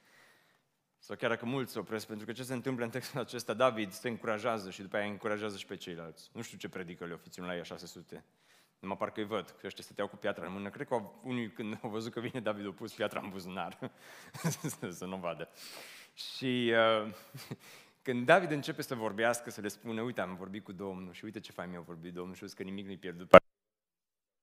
[1.03, 3.91] sau chiar dacă mulți se opresc, pentru că ce se întâmplă în textul acesta, David
[3.91, 6.29] se încurajează și după aia încurajează și pe ceilalți.
[6.33, 8.23] Nu știu ce predică le ofiționul la ea 600.
[8.79, 10.69] Numai parcă îi văd, că ăștia stăteau cu piatra în mână.
[10.69, 13.91] Cred că unii când au văzut că vine David, au pus piatra în buzunar,
[14.89, 15.49] să nu vadă.
[16.13, 17.13] Și uh,
[18.05, 21.39] când David începe să vorbească, să le spună, uite, am vorbit cu Domnul și uite
[21.39, 23.29] ce fain mi-a vorbit Domnul și că nimic nu-i pierdut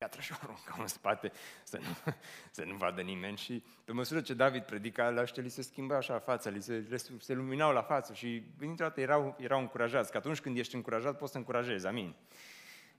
[0.08, 2.12] piatră și o aruncau în spate să nu,
[2.56, 3.36] să nu vadă nimeni.
[3.36, 7.00] Și pe măsură ce David predica, la ăștia li se schimba așa fața, li se,
[7.18, 11.18] se luminau la față și dintr-o dată erau, erau încurajați, că atunci când ești încurajat
[11.18, 12.14] poți să încurajezi, amin.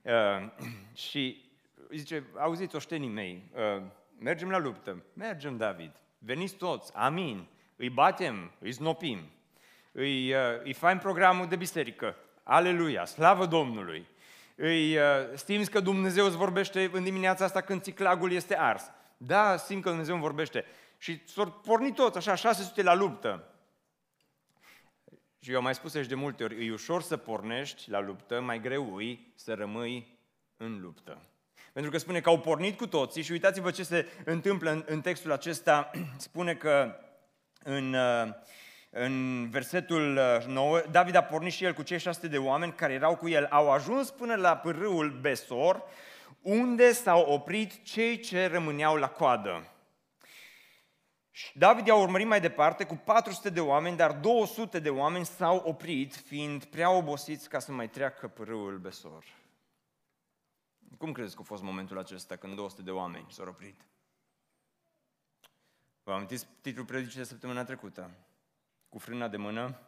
[0.02, 0.12] Uh,
[1.08, 1.50] și
[1.90, 3.82] zice, auziți oștenii mei, uh,
[4.18, 7.46] mergem la luptă, mergem David, veniți toți, amin,
[7.76, 9.20] îi batem, îi snopim,
[9.92, 14.06] îi, uh, îi fain programul de biserică, aleluia, slavă Domnului,
[14.62, 15.02] îi uh,
[15.34, 18.82] simți că Dumnezeu îți vorbește în dimineața asta când țiclagul este ars.
[19.16, 20.64] Da, simt că Dumnezeu îmi vorbește.
[20.98, 23.54] Și s-au pornit toți, așa, 600 la luptă.
[25.38, 28.40] Și eu am mai spus aici de multe ori, e ușor să pornești la luptă,
[28.40, 30.18] mai greu e să rămâi
[30.56, 31.22] în luptă.
[31.72, 35.00] Pentru că spune că au pornit cu toții și uitați-vă ce se întâmplă în, în
[35.00, 35.90] textul acesta.
[36.16, 36.96] Spune că
[37.62, 38.28] în uh,
[38.90, 42.92] în versetul 9, uh, David a pornit și el cu cei 600 de oameni care
[42.92, 43.46] erau cu el.
[43.46, 45.82] Au ajuns până la pârâul Besor,
[46.42, 49.66] unde s-au oprit cei ce rămâneau la coadă.
[51.30, 55.56] Și David i-a urmărit mai departe cu 400 de oameni, dar 200 de oameni s-au
[55.56, 59.24] oprit, fiind prea obosiți ca să mai treacă pârâul Besor.
[60.98, 63.80] Cum credeți că a fost momentul acesta când 200 de oameni s-au oprit?
[66.02, 68.10] Vă amintiți titlul predicii de săptămâna trecută?
[68.90, 69.78] Cu frâna de mână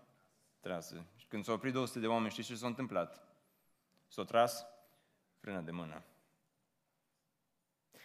[0.60, 1.04] trasă.
[1.16, 3.22] Și când s-au oprit 200 de oameni, știți ce s-a întâmplat?
[4.08, 4.66] S-au tras
[5.38, 6.02] frâna de mână.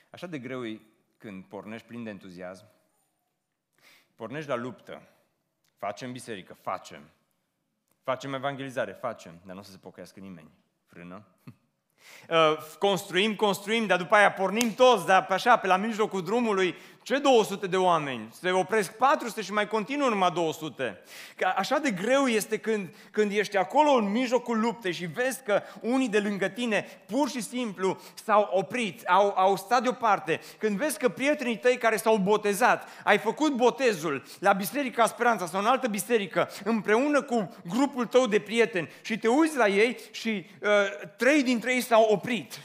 [0.10, 0.82] Așa de greu e
[1.18, 2.66] când pornești plin de entuziasm,
[4.16, 5.08] pornești la luptă,
[5.78, 7.10] facem biserică, facem,
[8.04, 10.52] facem evangelizare, facem, dar nu o să se pocăiască nimeni.
[10.86, 11.26] Frână.
[12.30, 16.76] Uh, construim, construim, dar după aia pornim toți, dar pe așa, pe la mijlocul drumului,
[17.08, 18.30] ce 200 de oameni?
[18.40, 21.02] Se opresc 400 și mai continuă numai 200.
[21.36, 25.62] Că așa de greu este când, când ești acolo în mijlocul luptei și vezi că
[25.82, 30.40] unii de lângă tine pur și simplu s-au oprit, au, au stat deoparte.
[30.58, 35.60] Când vezi că prietenii tăi care s-au botezat, ai făcut botezul la Biserica Speranța sau
[35.60, 40.46] în altă biserică, împreună cu grupul tău de prieteni și te uiți la ei și
[40.62, 40.70] uh,
[41.18, 42.60] trei dintre ei s-au oprit.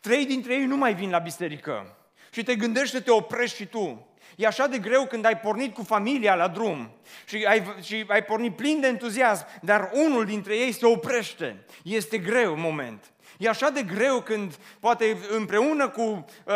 [0.00, 1.96] Trei dintre ei nu mai vin la biserică
[2.34, 4.06] și te gândești să te oprești și tu.
[4.36, 6.90] E așa de greu când ai pornit cu familia la drum
[7.26, 11.64] și ai, și ai pornit plin de entuziasm, dar unul dintre ei se oprește.
[11.82, 13.04] Este greu moment.
[13.38, 16.02] E așa de greu când, poate împreună cu
[16.44, 16.54] uh,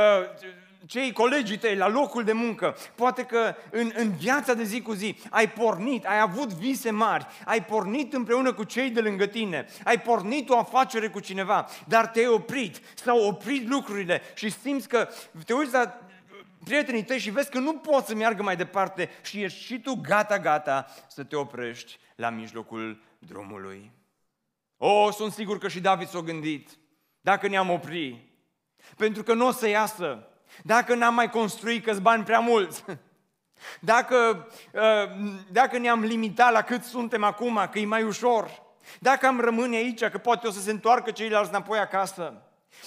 [0.87, 4.93] cei colegii tăi la locul de muncă, poate că în, în viața de zi cu
[4.93, 9.67] zi ai pornit, ai avut vise mari, ai pornit împreună cu cei de lângă tine,
[9.85, 15.09] ai pornit o afacere cu cineva, dar te-ai oprit, s-au oprit lucrurile și simți că
[15.45, 16.01] te uiți la
[16.65, 20.01] prietenii tăi și vezi că nu poți să meargă mai departe și ești și tu
[20.03, 23.91] gata, gata să te oprești la mijlocul drumului.
[24.77, 26.79] O, sunt sigur că și David s-a gândit,
[27.21, 28.29] dacă ne-am opri,
[28.97, 30.28] pentru că nu o să iasă,
[30.63, 32.85] dacă n-am mai construit că bani prea mulți,
[33.81, 38.63] dacă, uh, dacă ne-am limitat la cât suntem acum, că e mai ușor,
[39.01, 42.43] dacă am rămâne aici, că poate o să se întoarcă ceilalți înapoi acasă,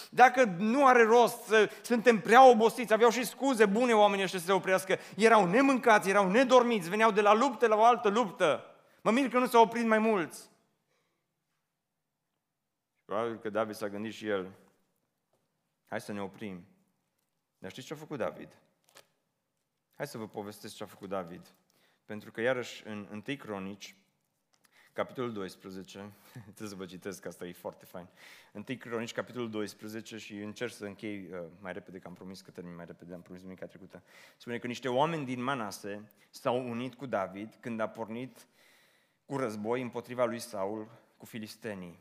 [0.09, 4.45] dacă nu are rost, să, suntem prea obosiți, aveau și scuze bune oamenii ăștia să
[4.45, 8.65] se oprească, erau nemâncați, erau nedormiți, veneau de la luptă la o altă luptă.
[9.01, 10.49] Mă mir că nu s-au oprit mai mulți.
[13.05, 14.51] Probabil că David s-a gândit și el,
[15.87, 16.65] hai să ne oprim.
[17.61, 18.57] Dar știți ce a făcut David?
[19.95, 21.55] Hai să vă povestesc ce a făcut David.
[22.05, 23.95] Pentru că iarăși în 1 Cronici,
[24.93, 26.11] capitolul 12,
[26.43, 28.07] trebuie să vă citesc, asta e foarte fain.
[28.53, 32.51] 1 Cronici, capitolul 12 și încerc să închei uh, mai repede, că am promis că
[32.51, 34.03] termin mai repede, am promis duminica trecută.
[34.37, 38.47] Spune că niște oameni din Manase s-au unit cu David când a pornit
[39.25, 41.99] cu război împotriva lui Saul cu filistenii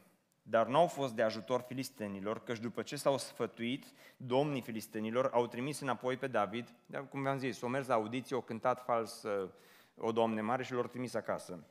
[0.51, 3.85] dar nu au fost de ajutor filistenilor, căci după ce s-au sfătuit,
[4.17, 6.75] domnii filistenilor au trimis înapoi pe David,
[7.09, 9.49] cum v-am zis, au mers la audiție, au cântat fals uh,
[9.97, 11.65] o doamne mare și l-au trimis acasă.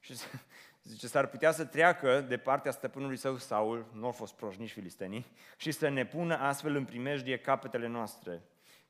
[0.00, 0.14] Și
[0.82, 4.72] zice, s-ar putea să treacă de partea stăpânului său Saul, nu au fost proști nici
[4.72, 8.42] filistenii, și să ne pună astfel în primejdie capetele noastre.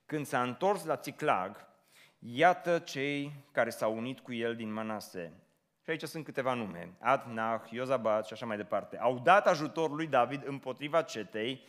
[0.07, 1.69] Când s-a întors la Țiclag,
[2.19, 5.33] iată cei care s-au unit cu el din Manase.
[5.87, 6.93] Și aici sunt câteva nume.
[6.99, 8.99] Adnah, Iozabat și așa mai departe.
[8.99, 11.65] Au dat ajutor lui David împotriva cetei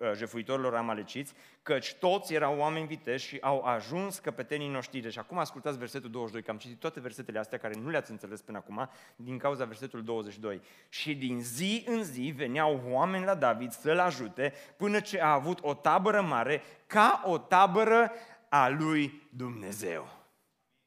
[0.00, 5.00] Uh, jefuitorilor amaleciți, căci toți erau oameni viteși și au ajuns căpetenii noștri.
[5.00, 8.40] Deci acum ascultați versetul 22, că am citit toate versetele astea care nu le-ați înțeles
[8.40, 10.60] până acum, din cauza versetului 22.
[10.88, 15.58] Și din zi în zi veneau oameni la David să-l ajute până ce a avut
[15.62, 18.12] o tabără mare ca o tabără
[18.48, 20.08] a lui Dumnezeu.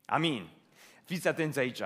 [0.06, 0.50] Amin.
[1.06, 1.82] Fiți atenți aici.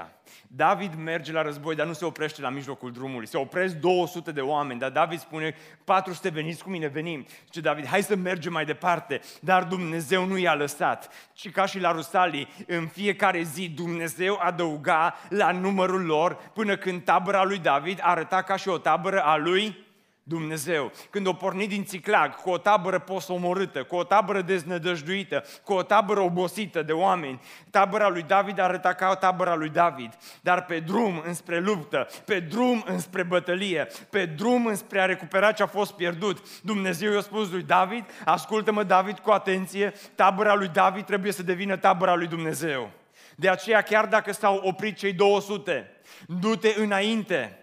[0.48, 3.28] David merge la război, dar nu se oprește la mijlocul drumului.
[3.28, 7.26] Se opresc 200 de oameni, dar David spune, 400 veniți cu mine, venim.
[7.50, 9.22] Ce David, hai să mergem mai departe.
[9.42, 11.10] Dar Dumnezeu nu i-a lăsat.
[11.36, 17.04] Și ca și la Rusalii, în fiecare zi Dumnezeu adăuga la numărul lor până când
[17.04, 19.87] tabăra lui David arăta ca și o tabără a lui
[20.28, 20.92] Dumnezeu.
[21.10, 25.84] Când o porni din Țiclag, cu o tabără posomorâtă, cu o tabără deznădăjduită, cu o
[25.84, 30.18] tabără obosită de oameni, tabăra lui David arăta ca o tabăra lui David.
[30.42, 35.64] Dar pe drum înspre luptă, pe drum înspre bătălie, pe drum înspre a recupera ce
[35.64, 41.06] a fost pierdut, Dumnezeu i-a spus lui David, ascultă-mă David cu atenție, tabăra lui David
[41.06, 42.92] trebuie să devină tabăra lui Dumnezeu.
[43.36, 45.92] De aceea, chiar dacă s-au oprit cei 200,
[46.26, 47.58] du-te înainte,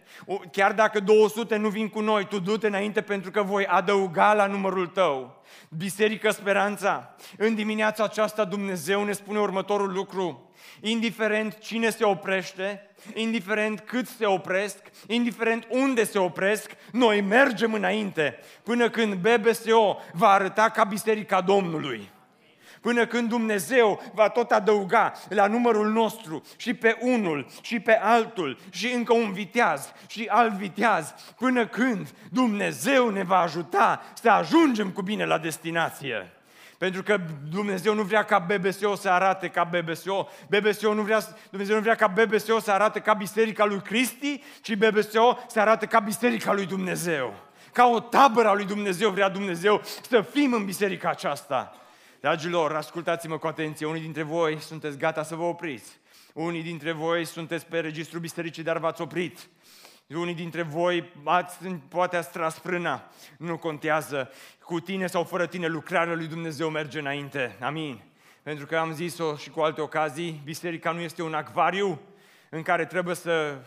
[0.52, 4.46] Chiar dacă 200 nu vin cu noi, tu du-te înainte pentru că voi adăuga la
[4.46, 5.42] numărul tău.
[5.68, 10.50] Biserică Speranța, în dimineața aceasta Dumnezeu ne spune următorul lucru.
[10.80, 18.38] Indiferent cine se oprește, indiferent cât se opresc, indiferent unde se opresc, noi mergem înainte
[18.62, 22.12] până când BBSO va arăta ca Biserica Domnului
[22.84, 28.58] până când Dumnezeu va tot adăuga la numărul nostru și pe unul și pe altul
[28.70, 34.90] și încă un viteaz și alt viteaz, până când Dumnezeu ne va ajuta să ajungem
[34.90, 36.32] cu bine la destinație.
[36.78, 37.20] Pentru că
[37.50, 40.28] Dumnezeu nu vrea ca BBSO să arate ca BBSO.
[40.48, 41.20] BBSO nu vrea,
[41.50, 45.86] Dumnezeu nu vrea ca BBSO să arate ca Biserica lui Cristi, ci BBSO să arate
[45.86, 47.34] ca Biserica lui Dumnezeu.
[47.72, 51.78] Ca o tabără a lui Dumnezeu vrea Dumnezeu să fim în biserica aceasta.
[52.24, 55.98] Dragilor, ascultați-mă cu atenție, unii dintre voi sunteți gata să vă opriți.
[56.32, 59.48] Unii dintre voi sunteți pe registrul bisericii, dar v-ați oprit.
[60.08, 61.58] Unii dintre voi ați,
[61.88, 63.10] poate ați tras frâna.
[63.38, 64.30] Nu contează.
[64.62, 67.56] Cu tine sau fără tine, lucrarea lui Dumnezeu merge înainte.
[67.60, 68.02] Amin.
[68.42, 72.00] Pentru că am zis-o și cu alte ocazii, biserica nu este un acvariu
[72.50, 73.58] în care trebuie să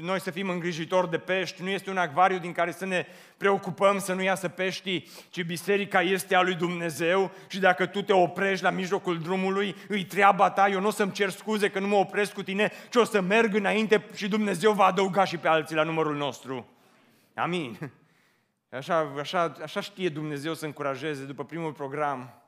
[0.00, 3.98] noi să fim îngrijitori de pești, nu este un acvariu din care să ne preocupăm
[3.98, 8.64] să nu iasă peștii, ci biserica este a lui Dumnezeu și dacă tu te oprești
[8.64, 11.96] la mijlocul drumului, îi treaba ta, eu nu o să-mi cer scuze că nu mă
[11.96, 15.76] opresc cu tine, ci o să merg înainte și Dumnezeu va adăuga și pe alții
[15.76, 16.68] la numărul nostru.
[17.34, 17.78] Amin.
[18.70, 22.42] Așa, așa, așa știe Dumnezeu să încurajeze după primul program.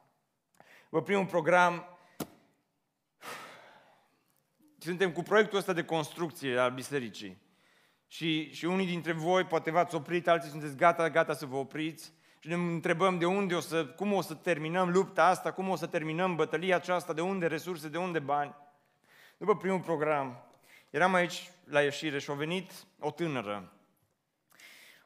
[0.90, 1.95] După primul program,
[4.86, 7.44] suntem cu proiectul ăsta de construcție al bisericii.
[8.08, 12.12] Și, și unii dintre voi poate v-ați oprit, alții sunteți gata, gata să vă opriți.
[12.38, 15.76] Și ne întrebăm de unde o să, cum o să terminăm lupta asta, cum o
[15.76, 18.54] să terminăm bătălia aceasta, de unde resurse, de unde bani.
[19.36, 20.44] După primul program,
[20.90, 23.72] eram aici la ieșire și a venit o tânără.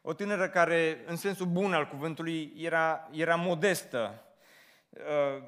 [0.02, 4.22] O tânără care, în sensul bun al cuvântului, era, era modestă.
[4.90, 5.42] Uh,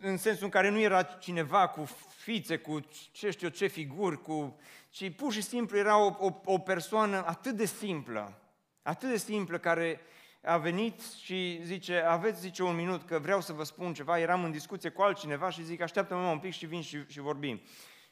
[0.00, 1.88] în sensul în care nu era cineva cu
[2.26, 2.80] fițe, cu
[3.12, 4.58] ce știu ce figuri, cu...
[4.90, 8.40] ci pur și simplu era o, o, o persoană atât de simplă,
[8.82, 10.00] atât de simplă care
[10.42, 14.44] a venit și zice, aveți, zice, un minut, că vreau să vă spun ceva, eram
[14.44, 17.60] în discuție cu altcineva și zic, așteaptă-mă un pic și vin și, și vorbim.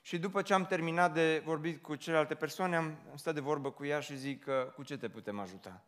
[0.02, 3.84] Și după ce am terminat de vorbit cu celelalte persoane, am stat de vorbă cu
[3.84, 5.84] ea și zic, cu ce te putem ajuta?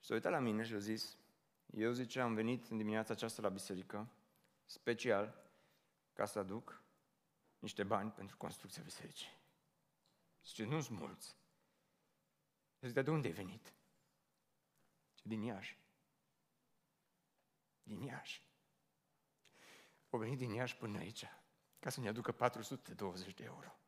[0.00, 1.16] Și s-a uitat la mine și a zis,
[1.66, 4.08] eu, zice, am venit în dimineața aceasta la biserică,
[4.66, 5.34] special,
[6.12, 6.83] ca să aduc
[7.64, 9.28] niște bani pentru construcția bisericii.
[10.44, 11.36] Zice, nu sunt mulți.
[12.80, 13.74] Zice, de unde ai venit?
[15.14, 15.78] Zice, din Iași.
[17.82, 18.42] Din Iași.
[20.10, 21.24] Au venit din Iași până aici,
[21.78, 23.78] ca să ne aducă 420 de euro.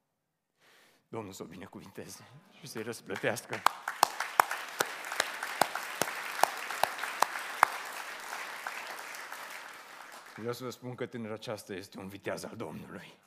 [1.08, 3.62] Domnul să o binecuvinteze și să-i răsplătească.
[10.36, 13.24] Vreau să vă spun că tânăra aceasta este un viteaz al Domnului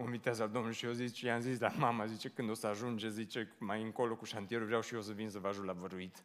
[0.00, 2.54] un viteaz al Domnului și eu zic, și i-am zis la mama, zice, când o
[2.54, 5.64] să ajunge, zice, mai încolo cu șantierul, vreau și eu să vin să vă ajut
[5.64, 6.24] la văruit.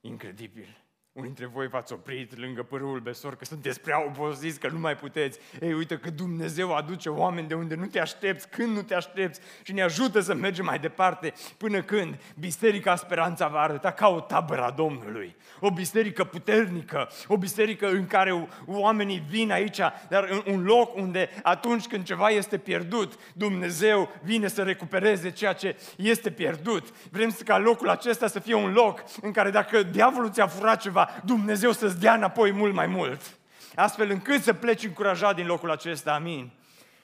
[0.00, 0.84] Incredibil.
[1.12, 4.96] Unii dintre voi v-ați oprit lângă pârâul besor că sunteți prea obosiți, că nu mai
[4.96, 5.38] puteți.
[5.60, 9.40] Ei, uite că Dumnezeu aduce oameni de unde nu te aștepți, când nu te aștepți
[9.62, 14.20] și ne ajută să mergem mai departe până când Biserica Speranța va arăta ca o
[14.20, 15.36] tabără a Domnului.
[15.60, 21.30] O biserică puternică, o biserică în care oamenii vin aici, dar în un loc unde
[21.42, 27.08] atunci când ceva este pierdut, Dumnezeu vine să recupereze ceea ce este pierdut.
[27.10, 30.99] Vrem ca locul acesta să fie un loc în care dacă diavolul ți-a furat ceva,
[31.24, 33.38] Dumnezeu să-ți dea înapoi mult mai mult.
[33.74, 36.50] Astfel încât să pleci încurajat din locul acesta, amin.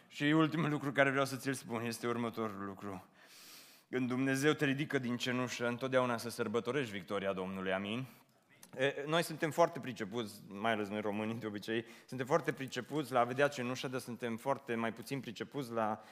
[0.09, 3.05] Și ultimul lucru care vreau să ți-l spun este următorul lucru.
[3.91, 8.07] Când Dumnezeu te ridică din cenușă, întotdeauna să sărbătorești victoria Domnului, amin.
[9.07, 13.25] Noi suntem foarte pricepuți, mai ales noi românii de obicei, suntem foarte pricepuți la a
[13.25, 16.03] vedea cenușă, dar suntem foarte mai puțin pricepuți la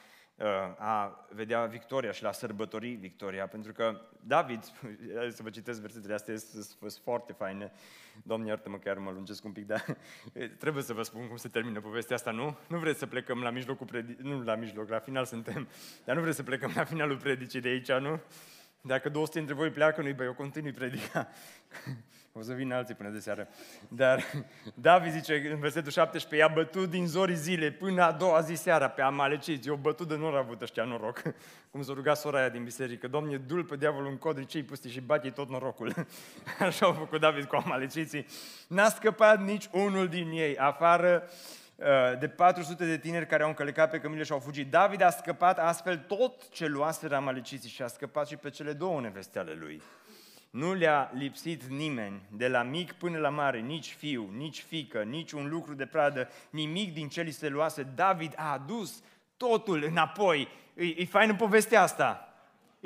[0.79, 4.65] a vedea victoria și la sărbători victoria, pentru că David,
[5.37, 7.73] să vă citesc versetele astea, sunt foarte faine,
[8.23, 9.85] Doamne iartă-mă, chiar mă lungesc un pic, dar
[10.59, 12.59] trebuie să vă spun cum se termină povestea asta, nu?
[12.69, 15.69] Nu vreți să plecăm la mijlocul predicii, nu la mijloc, la final suntem,
[16.05, 18.21] dar nu vreți să plecăm la finalul predicii de aici, nu?
[18.81, 21.29] Dacă 200 dintre voi pleacă, nu-i băi, eu continui predica.
[22.39, 23.49] O să vină alții până de seară.
[23.89, 24.25] Dar
[24.75, 28.89] David zice în versetul 17, i-a bătut din zorii zile până a doua zi seara
[28.89, 29.69] pe amaleciți.
[29.69, 31.23] Eu bătut de nor avut ăștia noroc.
[31.71, 33.09] Cum s-a rugat sora aia din biserică.
[33.09, 35.95] Domne, dul pe diavolul în codri cei pusti și bate tot norocul.
[36.59, 38.27] Așa au făcut David cu amaleciții.
[38.69, 41.29] N-a scăpat nici unul din ei, afară
[41.77, 44.71] uh, de 400 de tineri care au încălecat pe cămile și au fugit.
[44.71, 49.01] David a scăpat astfel tot ce luaseră amaleciții și a scăpat și pe cele două
[49.01, 49.83] neveste ale lui.
[50.55, 55.33] Nu le-a lipsit nimeni, de la mic până la mare, nici fiu, nici fică, nici
[55.33, 57.83] un lucru de pradă, nimic din ce li se luase.
[57.95, 59.03] David a adus
[59.37, 60.49] totul înapoi.
[60.75, 62.34] E, e fain în povestea asta.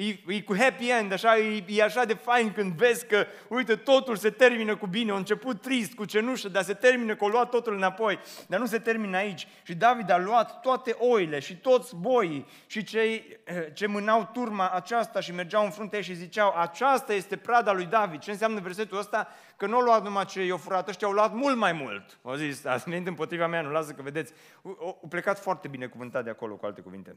[0.00, 3.76] E, e cu happy end, așa, e, e așa de fain când vezi că, uite,
[3.76, 5.12] totul se termină cu bine.
[5.12, 8.18] A început trist, cu cenușă, dar se termină că a luat totul înapoi.
[8.46, 9.46] Dar nu se termină aici.
[9.62, 14.68] Și David a luat toate oile și toți boii și cei eh, ce mânau turma
[14.68, 18.20] aceasta și mergeau în frunte și ziceau, aceasta este prada lui David.
[18.20, 19.28] Ce înseamnă versetul ăsta?
[19.56, 22.18] Că nu au luat numai ce i-au furat, ăștia au luat mult mai mult.
[22.22, 24.32] Au zis, ați venit împotriva mea, nu lasă că vedeți.
[24.62, 27.16] Au plecat foarte bine cuvântat de acolo, cu alte cuvinte.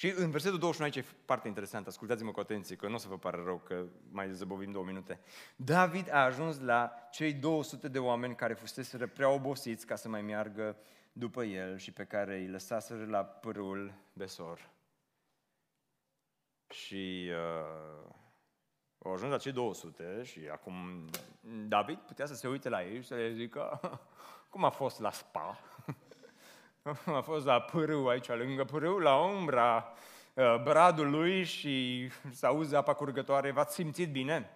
[0.00, 3.08] Și în versetul 21 aici e foarte interesant, ascultați-mă cu atenție, că nu o să
[3.08, 5.20] vă pară rău că mai zăbovim două minute.
[5.56, 10.22] David a ajuns la cei 200 de oameni care fusese prea obosiți ca să mai
[10.22, 10.76] meargă
[11.12, 14.70] după el și pe care îi lăsaseră la pârâul Besor.
[16.70, 18.10] Și uh,
[18.98, 21.04] au ajuns la cei 200 și acum
[21.68, 23.80] David putea să se uite la ei și să le zică
[24.50, 25.58] cum a fost la spa,
[27.18, 29.92] a fost la pârâu aici, lângă pârâu, la umbra
[30.34, 34.50] uh, bradului și să auzi apa curgătoare, v-ați simțit bine?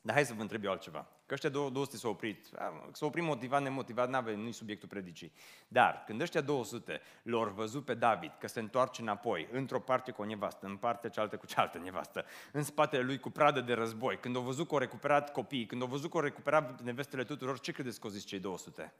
[0.00, 1.06] Dar hai să vă întreb eu altceva.
[1.26, 2.48] Că ăștia 200 s-au oprit.
[2.92, 5.32] S-au oprit motivat, nemotivat, nu avem nu subiectul predicii.
[5.68, 10.22] Dar când ăștia 200 lor văzut pe David că se întoarce înapoi, într-o parte cu
[10.22, 14.18] o nevastă, în partea cealaltă cu cealaltă nevastă, în spatele lui cu pradă de război,
[14.18, 17.60] când au văzut că au recuperat copiii, când au văzut că au recuperat nevestele tuturor,
[17.60, 18.92] ce credeți că au zis cei 200?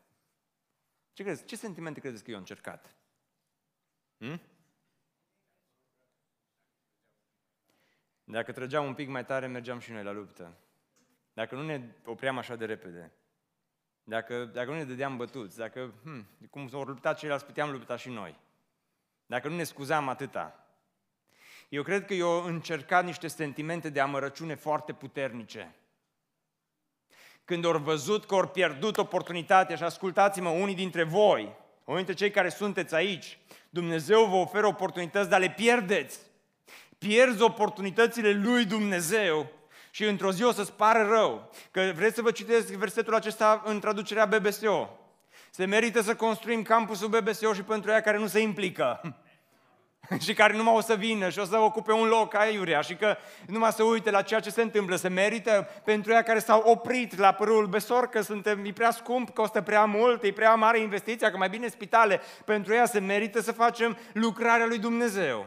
[1.13, 1.45] Ce credeți?
[1.45, 2.95] Ce sentimente credeți că eu am încercat?
[4.19, 4.41] Hmm?
[8.25, 10.57] Dacă trăgeam un pic mai tare, mergeam și noi la luptă.
[11.33, 13.13] Dacă nu ne opream așa de repede,
[14.05, 18.09] dacă, dacă nu ne dădeam bătuți, dacă, hmm, cum s-au luptat ceilalți, puteam lupta și
[18.09, 18.41] noi.
[19.27, 20.67] Dacă nu ne scuzam atâta.
[21.69, 25.75] Eu cred că eu încercat niște sentimente de amărăciune foarte puternice
[27.45, 32.31] când au văzut că au pierdut oportunitatea și ascultați-mă, unii dintre voi, unii dintre cei
[32.31, 33.39] care sunteți aici,
[33.71, 36.19] Dumnezeu vă oferă oportunități, dar le pierdeți.
[36.99, 39.51] Pierzi oportunitățile lui Dumnezeu
[39.91, 41.51] și într-o zi o să-ți pară rău.
[41.71, 44.99] Că vreți să vă citesc versetul acesta în traducerea BBSO.
[45.51, 49.01] Se merită să construim campusul BBSO și pentru ea care nu se implică.
[50.25, 53.17] și care numai o să vină și o să ocupe un loc aiurea și că
[53.47, 55.69] numai să uite la ceea ce se întâmplă, se merită.
[55.85, 59.85] Pentru ea care s-au oprit la părul besor, că suntem, e prea scump, costă prea
[59.85, 63.99] mult, e prea mare investiția, că mai bine spitale, pentru ea se merită să facem
[64.13, 65.47] lucrarea lui Dumnezeu.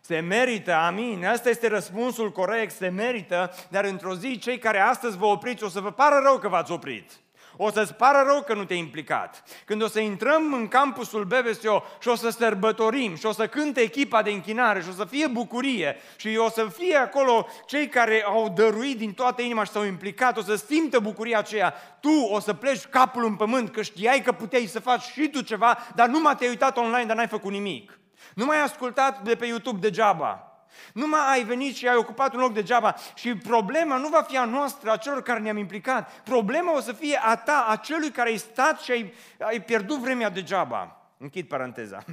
[0.00, 5.16] Se merită, amin, asta este răspunsul corect, se merită, dar într-o zi cei care astăzi
[5.16, 7.10] vă opriți o să vă pară rău că v-ați oprit.
[7.56, 9.42] O să-ți pară rău că nu te-ai implicat.
[9.64, 13.80] Când o să intrăm în campusul BBSO și o să sărbătorim și o să cânte
[13.80, 18.24] echipa de închinare și o să fie bucurie și o să fie acolo cei care
[18.26, 22.40] au dăruit din toată inima și s-au implicat, o să simtă bucuria aceea, tu o
[22.40, 26.08] să pleci capul în pământ că știai că puteai să faci și tu ceva, dar
[26.08, 27.98] nu m-a te-ai uitat online, dar n-ai făcut nimic.
[28.34, 30.53] Nu mai ai ascultat de pe YouTube degeaba.
[30.92, 34.36] Nu mai ai venit și ai ocupat un loc degeaba și problema nu va fi
[34.36, 36.20] a noastră, a celor care ne-am implicat.
[36.20, 39.98] Problema o să fie a ta, a celui care ai stat și ai, ai pierdut
[39.98, 41.10] vremea degeaba.
[41.18, 42.04] Închid paranteza.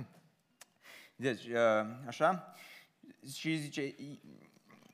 [1.15, 2.55] Deci, uh, așa?
[3.35, 3.95] Și zice,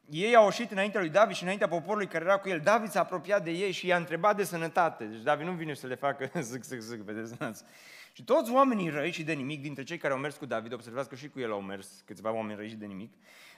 [0.09, 2.59] ei au oșit înaintea lui David și înaintea poporului care era cu el.
[2.59, 5.03] David s-a apropiat de ei și i-a întrebat de sănătate.
[5.03, 7.33] Deci David nu vine să le facă zic, zic, zic, vedeți?
[8.17, 11.09] Și toți oamenii răi și de nimic, dintre cei care au mers cu David, observați
[11.09, 13.13] că și cu el au mers câțiva oameni răi și de nimic,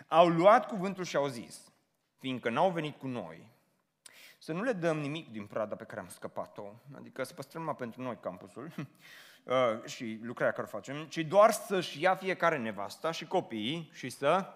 [0.07, 1.71] au luat cuvântul și au zis,
[2.17, 3.51] fiindcă n-au venit cu noi,
[4.39, 7.75] să nu le dăm nimic din prada pe care am scăpat-o, adică să păstrăm numai
[7.75, 13.11] pentru noi campusul uh, și lucrarea care o facem, ci doar să-și ia fiecare nevasta
[13.11, 14.53] și copiii și să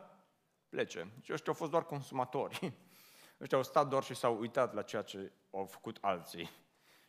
[0.70, 1.08] plece.
[1.22, 2.74] Și ăștia au fost doar consumatori.
[3.42, 6.50] Ăștia au stat doar și s-au uitat la ceea ce au făcut alții.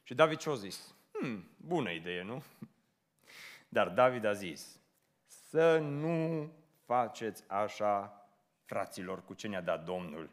[0.03, 0.95] Și David ce-a zis?
[1.13, 2.43] Hmm, bună idee, nu?
[3.75, 4.81] Dar David a zis,
[5.27, 6.51] să nu
[6.85, 8.27] faceți așa,
[8.65, 10.31] fraților, cu ce ne-a dat Domnul,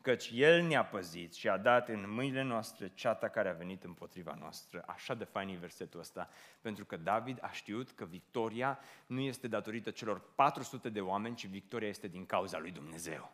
[0.00, 4.36] căci El ne-a păzit și a dat în mâinile noastre ceata care a venit împotriva
[4.38, 4.84] noastră.
[4.86, 6.28] Așa de fain e versetul ăsta,
[6.60, 11.46] pentru că David a știut că victoria nu este datorită celor 400 de oameni, ci
[11.46, 13.32] victoria este din cauza lui Dumnezeu.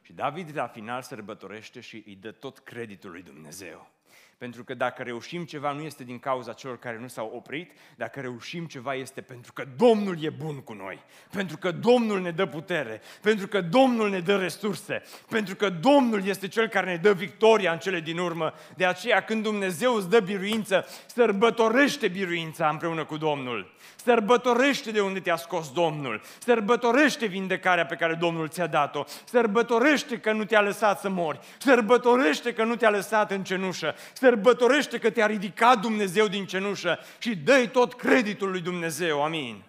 [0.00, 3.90] Și David la final sărbătorește și îi dă tot creditul lui Dumnezeu.
[4.38, 8.20] Pentru că dacă reușim ceva, nu este din cauza celor care nu s-au oprit, dacă
[8.20, 12.46] reușim ceva, este pentru că Domnul e bun cu noi, pentru că Domnul ne dă
[12.46, 17.12] putere, pentru că Domnul ne dă resurse, pentru că Domnul este Cel care ne dă
[17.12, 18.52] victoria în cele din urmă.
[18.76, 23.74] De aceea, când Dumnezeu îți dă biruință, sărbătorește biruința împreună cu Domnul.
[23.96, 26.22] Sărbătorește de unde te-a scos Domnul.
[26.38, 29.04] Sărbătorește vindecarea pe care Domnul ți-a dat-o.
[29.24, 31.40] Sărbătorește că nu te-a lăsat să mori.
[31.58, 37.36] Sărbătorește că nu te-a lăsat în cenușă sărbătorește că te-a ridicat Dumnezeu din cenușă și
[37.36, 39.22] dă tot creditul lui Dumnezeu.
[39.22, 39.64] Amin.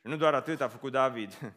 [0.00, 1.38] Și nu doar atât a făcut David.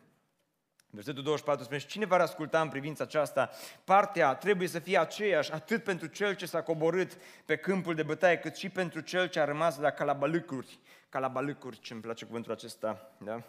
[0.90, 3.50] Versetul 24 spune, și cine va asculta în privința aceasta?
[3.84, 8.38] Partea trebuie să fie aceeași, atât pentru cel ce s-a coborât pe câmpul de bătaie,
[8.38, 10.80] cât și pentru cel ce a rămas la calabalâcuri.
[11.10, 13.42] Calabalâcuri, ce îmi place cuvântul acesta, da?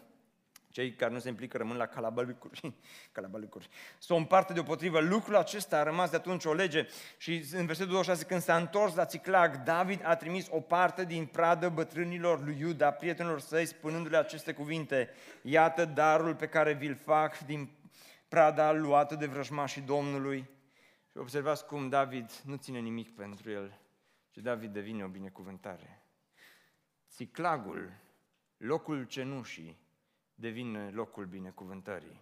[0.76, 2.74] Cei care nu se implică rămân la calabalicuri.
[3.12, 3.68] calabalicuri.
[3.98, 5.00] Să o împarte deopotrivă.
[5.00, 8.94] Lucrul acesta a rămas de atunci o lege și în versetul 26, când s-a întors
[8.94, 14.16] la Ciclag, David a trimis o parte din pradă bătrânilor lui Iuda, prietenilor săi, spunându-le
[14.16, 15.10] aceste cuvinte.
[15.42, 17.70] Iată darul pe care vi-l fac din
[18.28, 20.48] prada luată de vrăjmașii Domnului.
[21.10, 23.80] Și observați cum David nu ține nimic pentru el,
[24.30, 26.02] ci David devine o binecuvântare.
[27.14, 27.92] Ciclagul,
[28.56, 29.84] locul cenușii,
[30.36, 32.20] devine locul binecuvântării.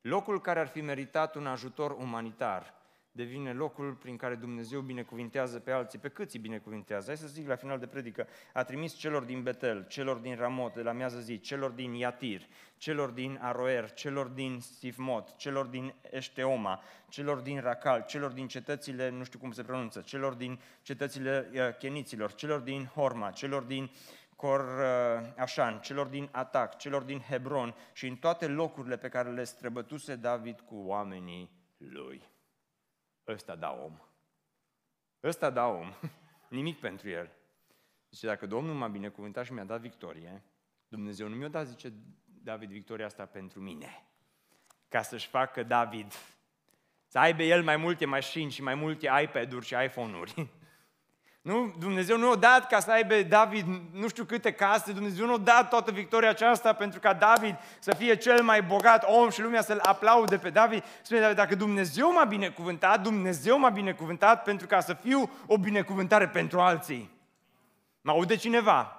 [0.00, 2.74] Locul care ar fi meritat un ajutor umanitar
[3.16, 5.98] devine locul prin care Dumnezeu binecuvintează pe alții.
[5.98, 7.06] Pe câți îi binecuvintează?
[7.06, 8.26] Hai să zic la final de predică.
[8.52, 12.46] A trimis celor din Betel, celor din Ramot, de la miază zi, celor din Iatir,
[12.76, 19.10] celor din Aroer, celor din Sifmot, celor din Eșteoma, celor din Racal, celor din cetățile,
[19.10, 23.90] nu știu cum se pronunță, celor din cetățile uh, Cheniților, celor din Horma, celor din
[24.36, 29.30] Cor uh, Așan, celor din Atac, celor din Hebron și în toate locurile pe care
[29.30, 32.22] le străbătuse David cu oamenii lui.
[33.26, 33.98] Ăsta da om.
[35.22, 35.92] Ăsta da om.
[36.48, 37.30] Nimic pentru el.
[38.10, 40.42] Zice, dacă Domnul m-a binecuvântat și mi-a dat victorie,
[40.88, 41.92] Dumnezeu nu mi-a dat, zice
[42.24, 44.06] David, victoria asta pentru mine.
[44.88, 46.12] Ca să-și facă David,
[47.06, 50.34] să aibă el mai multe mașini și mai multe iPad-uri și iPhone-uri
[51.46, 51.74] Nu?
[51.78, 55.38] Dumnezeu nu a dat ca să aibă David nu știu câte case, Dumnezeu nu a
[55.38, 59.62] dat toată victoria aceasta pentru ca David să fie cel mai bogat om și lumea
[59.62, 60.84] să-l aplaude pe David.
[61.02, 66.28] Spune David, dacă Dumnezeu m-a binecuvântat, Dumnezeu m-a binecuvântat pentru ca să fiu o binecuvântare
[66.28, 67.10] pentru alții.
[68.00, 68.96] Mă aude cineva?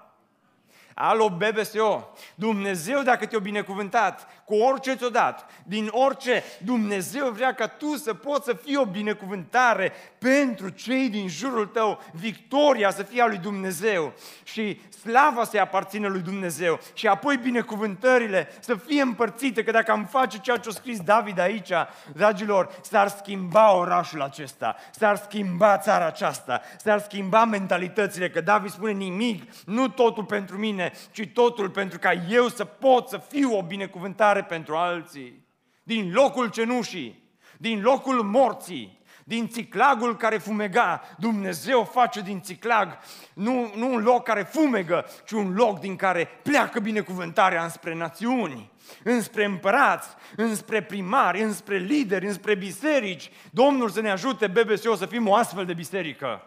[1.00, 7.68] Alo, BBSO, Dumnezeu dacă te-a binecuvântat cu orice ți-o dat, din orice, Dumnezeu vrea ca
[7.68, 13.22] tu să poți să fii o binecuvântare pentru cei din jurul tău, victoria să fie
[13.22, 14.13] a lui Dumnezeu
[14.43, 20.05] și slava să-i aparțină lui Dumnezeu și apoi binecuvântările să fie împărțite, că dacă am
[20.05, 21.72] face ceea ce a scris David aici,
[22.13, 28.91] dragilor, s-ar schimba orașul acesta, s-ar schimba țara aceasta, s-ar schimba mentalitățile, că David spune
[28.91, 33.63] nimic, nu totul pentru mine, ci totul pentru ca eu să pot să fiu o
[33.63, 35.45] binecuvântare pentru alții.
[35.84, 37.24] Din locul cenușii,
[37.57, 38.97] din locul morții,
[39.28, 41.02] din țiclagul care fumega.
[41.18, 42.98] Dumnezeu face din țiclag
[43.34, 48.72] nu, nu un loc care fumegă, ci un loc din care pleacă binecuvântarea înspre națiuni,
[49.04, 53.32] înspre împărați, înspre primari, înspre lideri, înspre biserici.
[53.52, 56.42] Domnul să ne ajute, BBSO, să fim o astfel de biserică.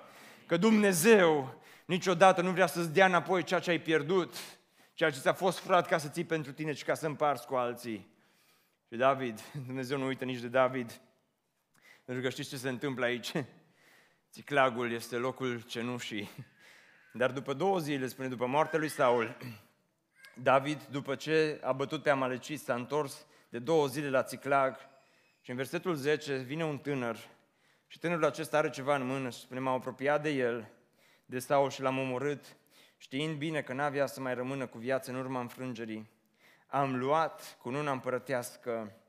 [0.46, 1.58] Că Dumnezeu
[1.90, 4.34] Niciodată nu vrea să-ți dea înapoi ceea ce ai pierdut,
[4.94, 7.54] ceea ce ți-a fost furat ca să ții pentru tine și ca să împarți cu
[7.54, 8.14] alții.
[8.88, 11.00] Și David, Dumnezeu nu uită nici de David,
[12.10, 13.32] pentru că știți ce se întâmplă aici?
[14.32, 16.30] Țiclagul este locul cenușii.
[17.12, 19.36] Dar după două zile, spune, după moartea lui Saul,
[20.48, 24.76] David, după ce a bătut pe Amalecit, s-a întors de două zile la Țiclag
[25.40, 27.16] și în versetul 10 vine un tânăr
[27.86, 30.70] și tânărul acesta are ceva în mână și spune, m-am apropiat de el,
[31.24, 32.56] de Saul și l-am omorât,
[32.96, 36.10] știind bine că n-avea să mai rămână cu viață în urma înfrângerii.
[36.66, 38.99] Am luat cu cununa împărătească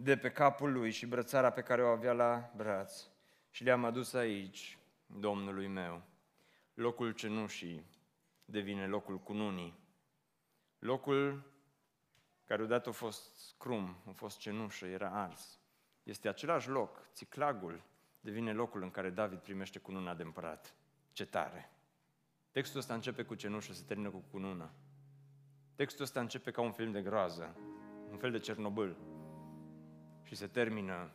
[0.00, 3.06] de pe capul lui și brățara pe care o avea la braț
[3.50, 6.02] și le-am adus aici, Domnului meu.
[6.74, 7.84] Locul cenușii
[8.44, 9.78] devine locul cununii.
[10.78, 11.52] Locul
[12.44, 15.60] care odată a fost scrum, a fost cenușă, era ars.
[16.02, 17.82] Este același loc, Țiclagul
[18.20, 20.74] devine locul în care David primește cununa de împărat.
[21.12, 21.70] Ce tare!
[22.50, 24.70] Textul ăsta începe cu cenușă, se termină cu cunună.
[25.74, 27.56] Textul ăsta începe ca un film de groază,
[28.10, 29.07] un fel de Cernobâl
[30.28, 31.10] și se termină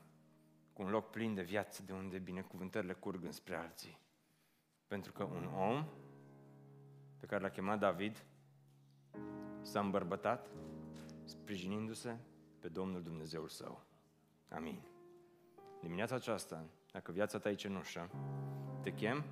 [0.73, 3.99] cu un loc plin de viață de unde binecuvântările curg înspre alții.
[4.87, 5.85] Pentru că un om
[7.19, 8.25] pe care l-a chemat David
[9.61, 10.49] s-a îmbărbătat
[11.23, 12.17] sprijinindu-se
[12.59, 13.83] pe Domnul Dumnezeul său.
[14.49, 14.81] Amin.
[15.81, 18.09] Dimineața aceasta, dacă viața ta e cenușă,
[18.81, 19.23] te chem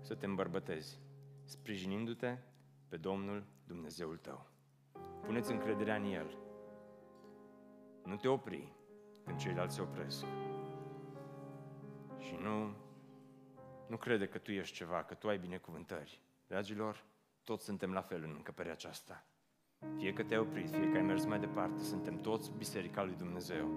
[0.00, 0.98] să te îmbărbătezi,
[1.44, 2.38] sprijinindu-te
[2.88, 4.46] pe Domnul Dumnezeul tău.
[5.22, 6.38] Puneți încrederea în El.
[8.04, 8.78] Nu te opri
[9.30, 10.24] când ceilalți se opresc.
[12.18, 12.74] Și nu,
[13.86, 16.22] nu crede că tu ești ceva, că tu ai binecuvântări.
[16.46, 17.04] Dragilor,
[17.44, 19.24] toți suntem la fel în încăperea aceasta.
[19.96, 23.68] Fie că te-ai oprit, fie că ai mers mai departe, suntem toți Biserica lui Dumnezeu.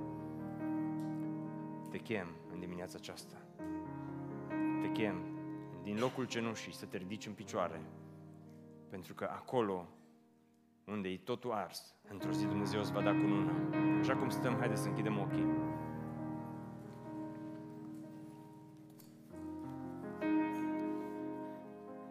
[1.90, 3.42] Te chem în dimineața aceasta.
[4.82, 5.24] Te chem
[5.84, 7.82] din locul cenușii să te ridici în picioare.
[8.90, 9.88] Pentru că acolo
[10.86, 13.52] unde e totul ars, într-o zi Dumnezeu îți va da cununa.
[14.00, 15.46] Așa cum stăm, haideți să închidem ochii.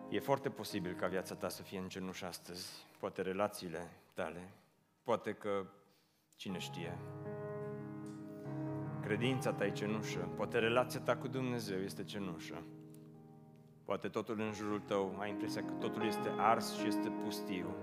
[0.09, 4.53] E foarte posibil ca viața ta să fie în cenușă astăzi, poate relațiile tale,
[5.03, 5.67] poate că,
[6.37, 6.99] cine știe,
[9.01, 12.63] credința ta e cenușă, poate relația ta cu Dumnezeu este cenușă,
[13.85, 17.75] poate totul în jurul tău, ai impresia că totul este ars și este pustiu,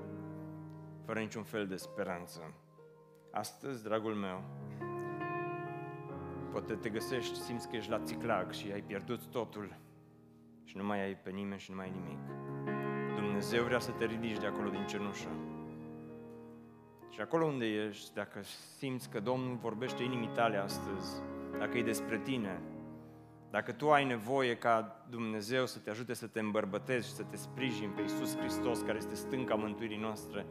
[1.10, 2.54] fără niciun fel de speranță.
[3.32, 4.44] Astăzi, dragul meu,
[6.52, 9.78] poate te găsești, simți că ești la țiclag și ai pierdut totul
[10.64, 12.20] și nu mai ai pe nimeni și nu mai ai nimic.
[13.16, 15.30] Dumnezeu vrea să te ridici de acolo din cenușă.
[17.10, 18.40] Și acolo unde ești, dacă
[18.78, 21.22] simți că Domnul vorbește inimii tale astăzi,
[21.58, 22.62] dacă e despre tine,
[23.50, 27.36] dacă tu ai nevoie ca Dumnezeu să te ajute să te îmbărbătezi și să te
[27.36, 30.46] sprijini pe Iisus Hristos, care este stânca mântuirii noastre,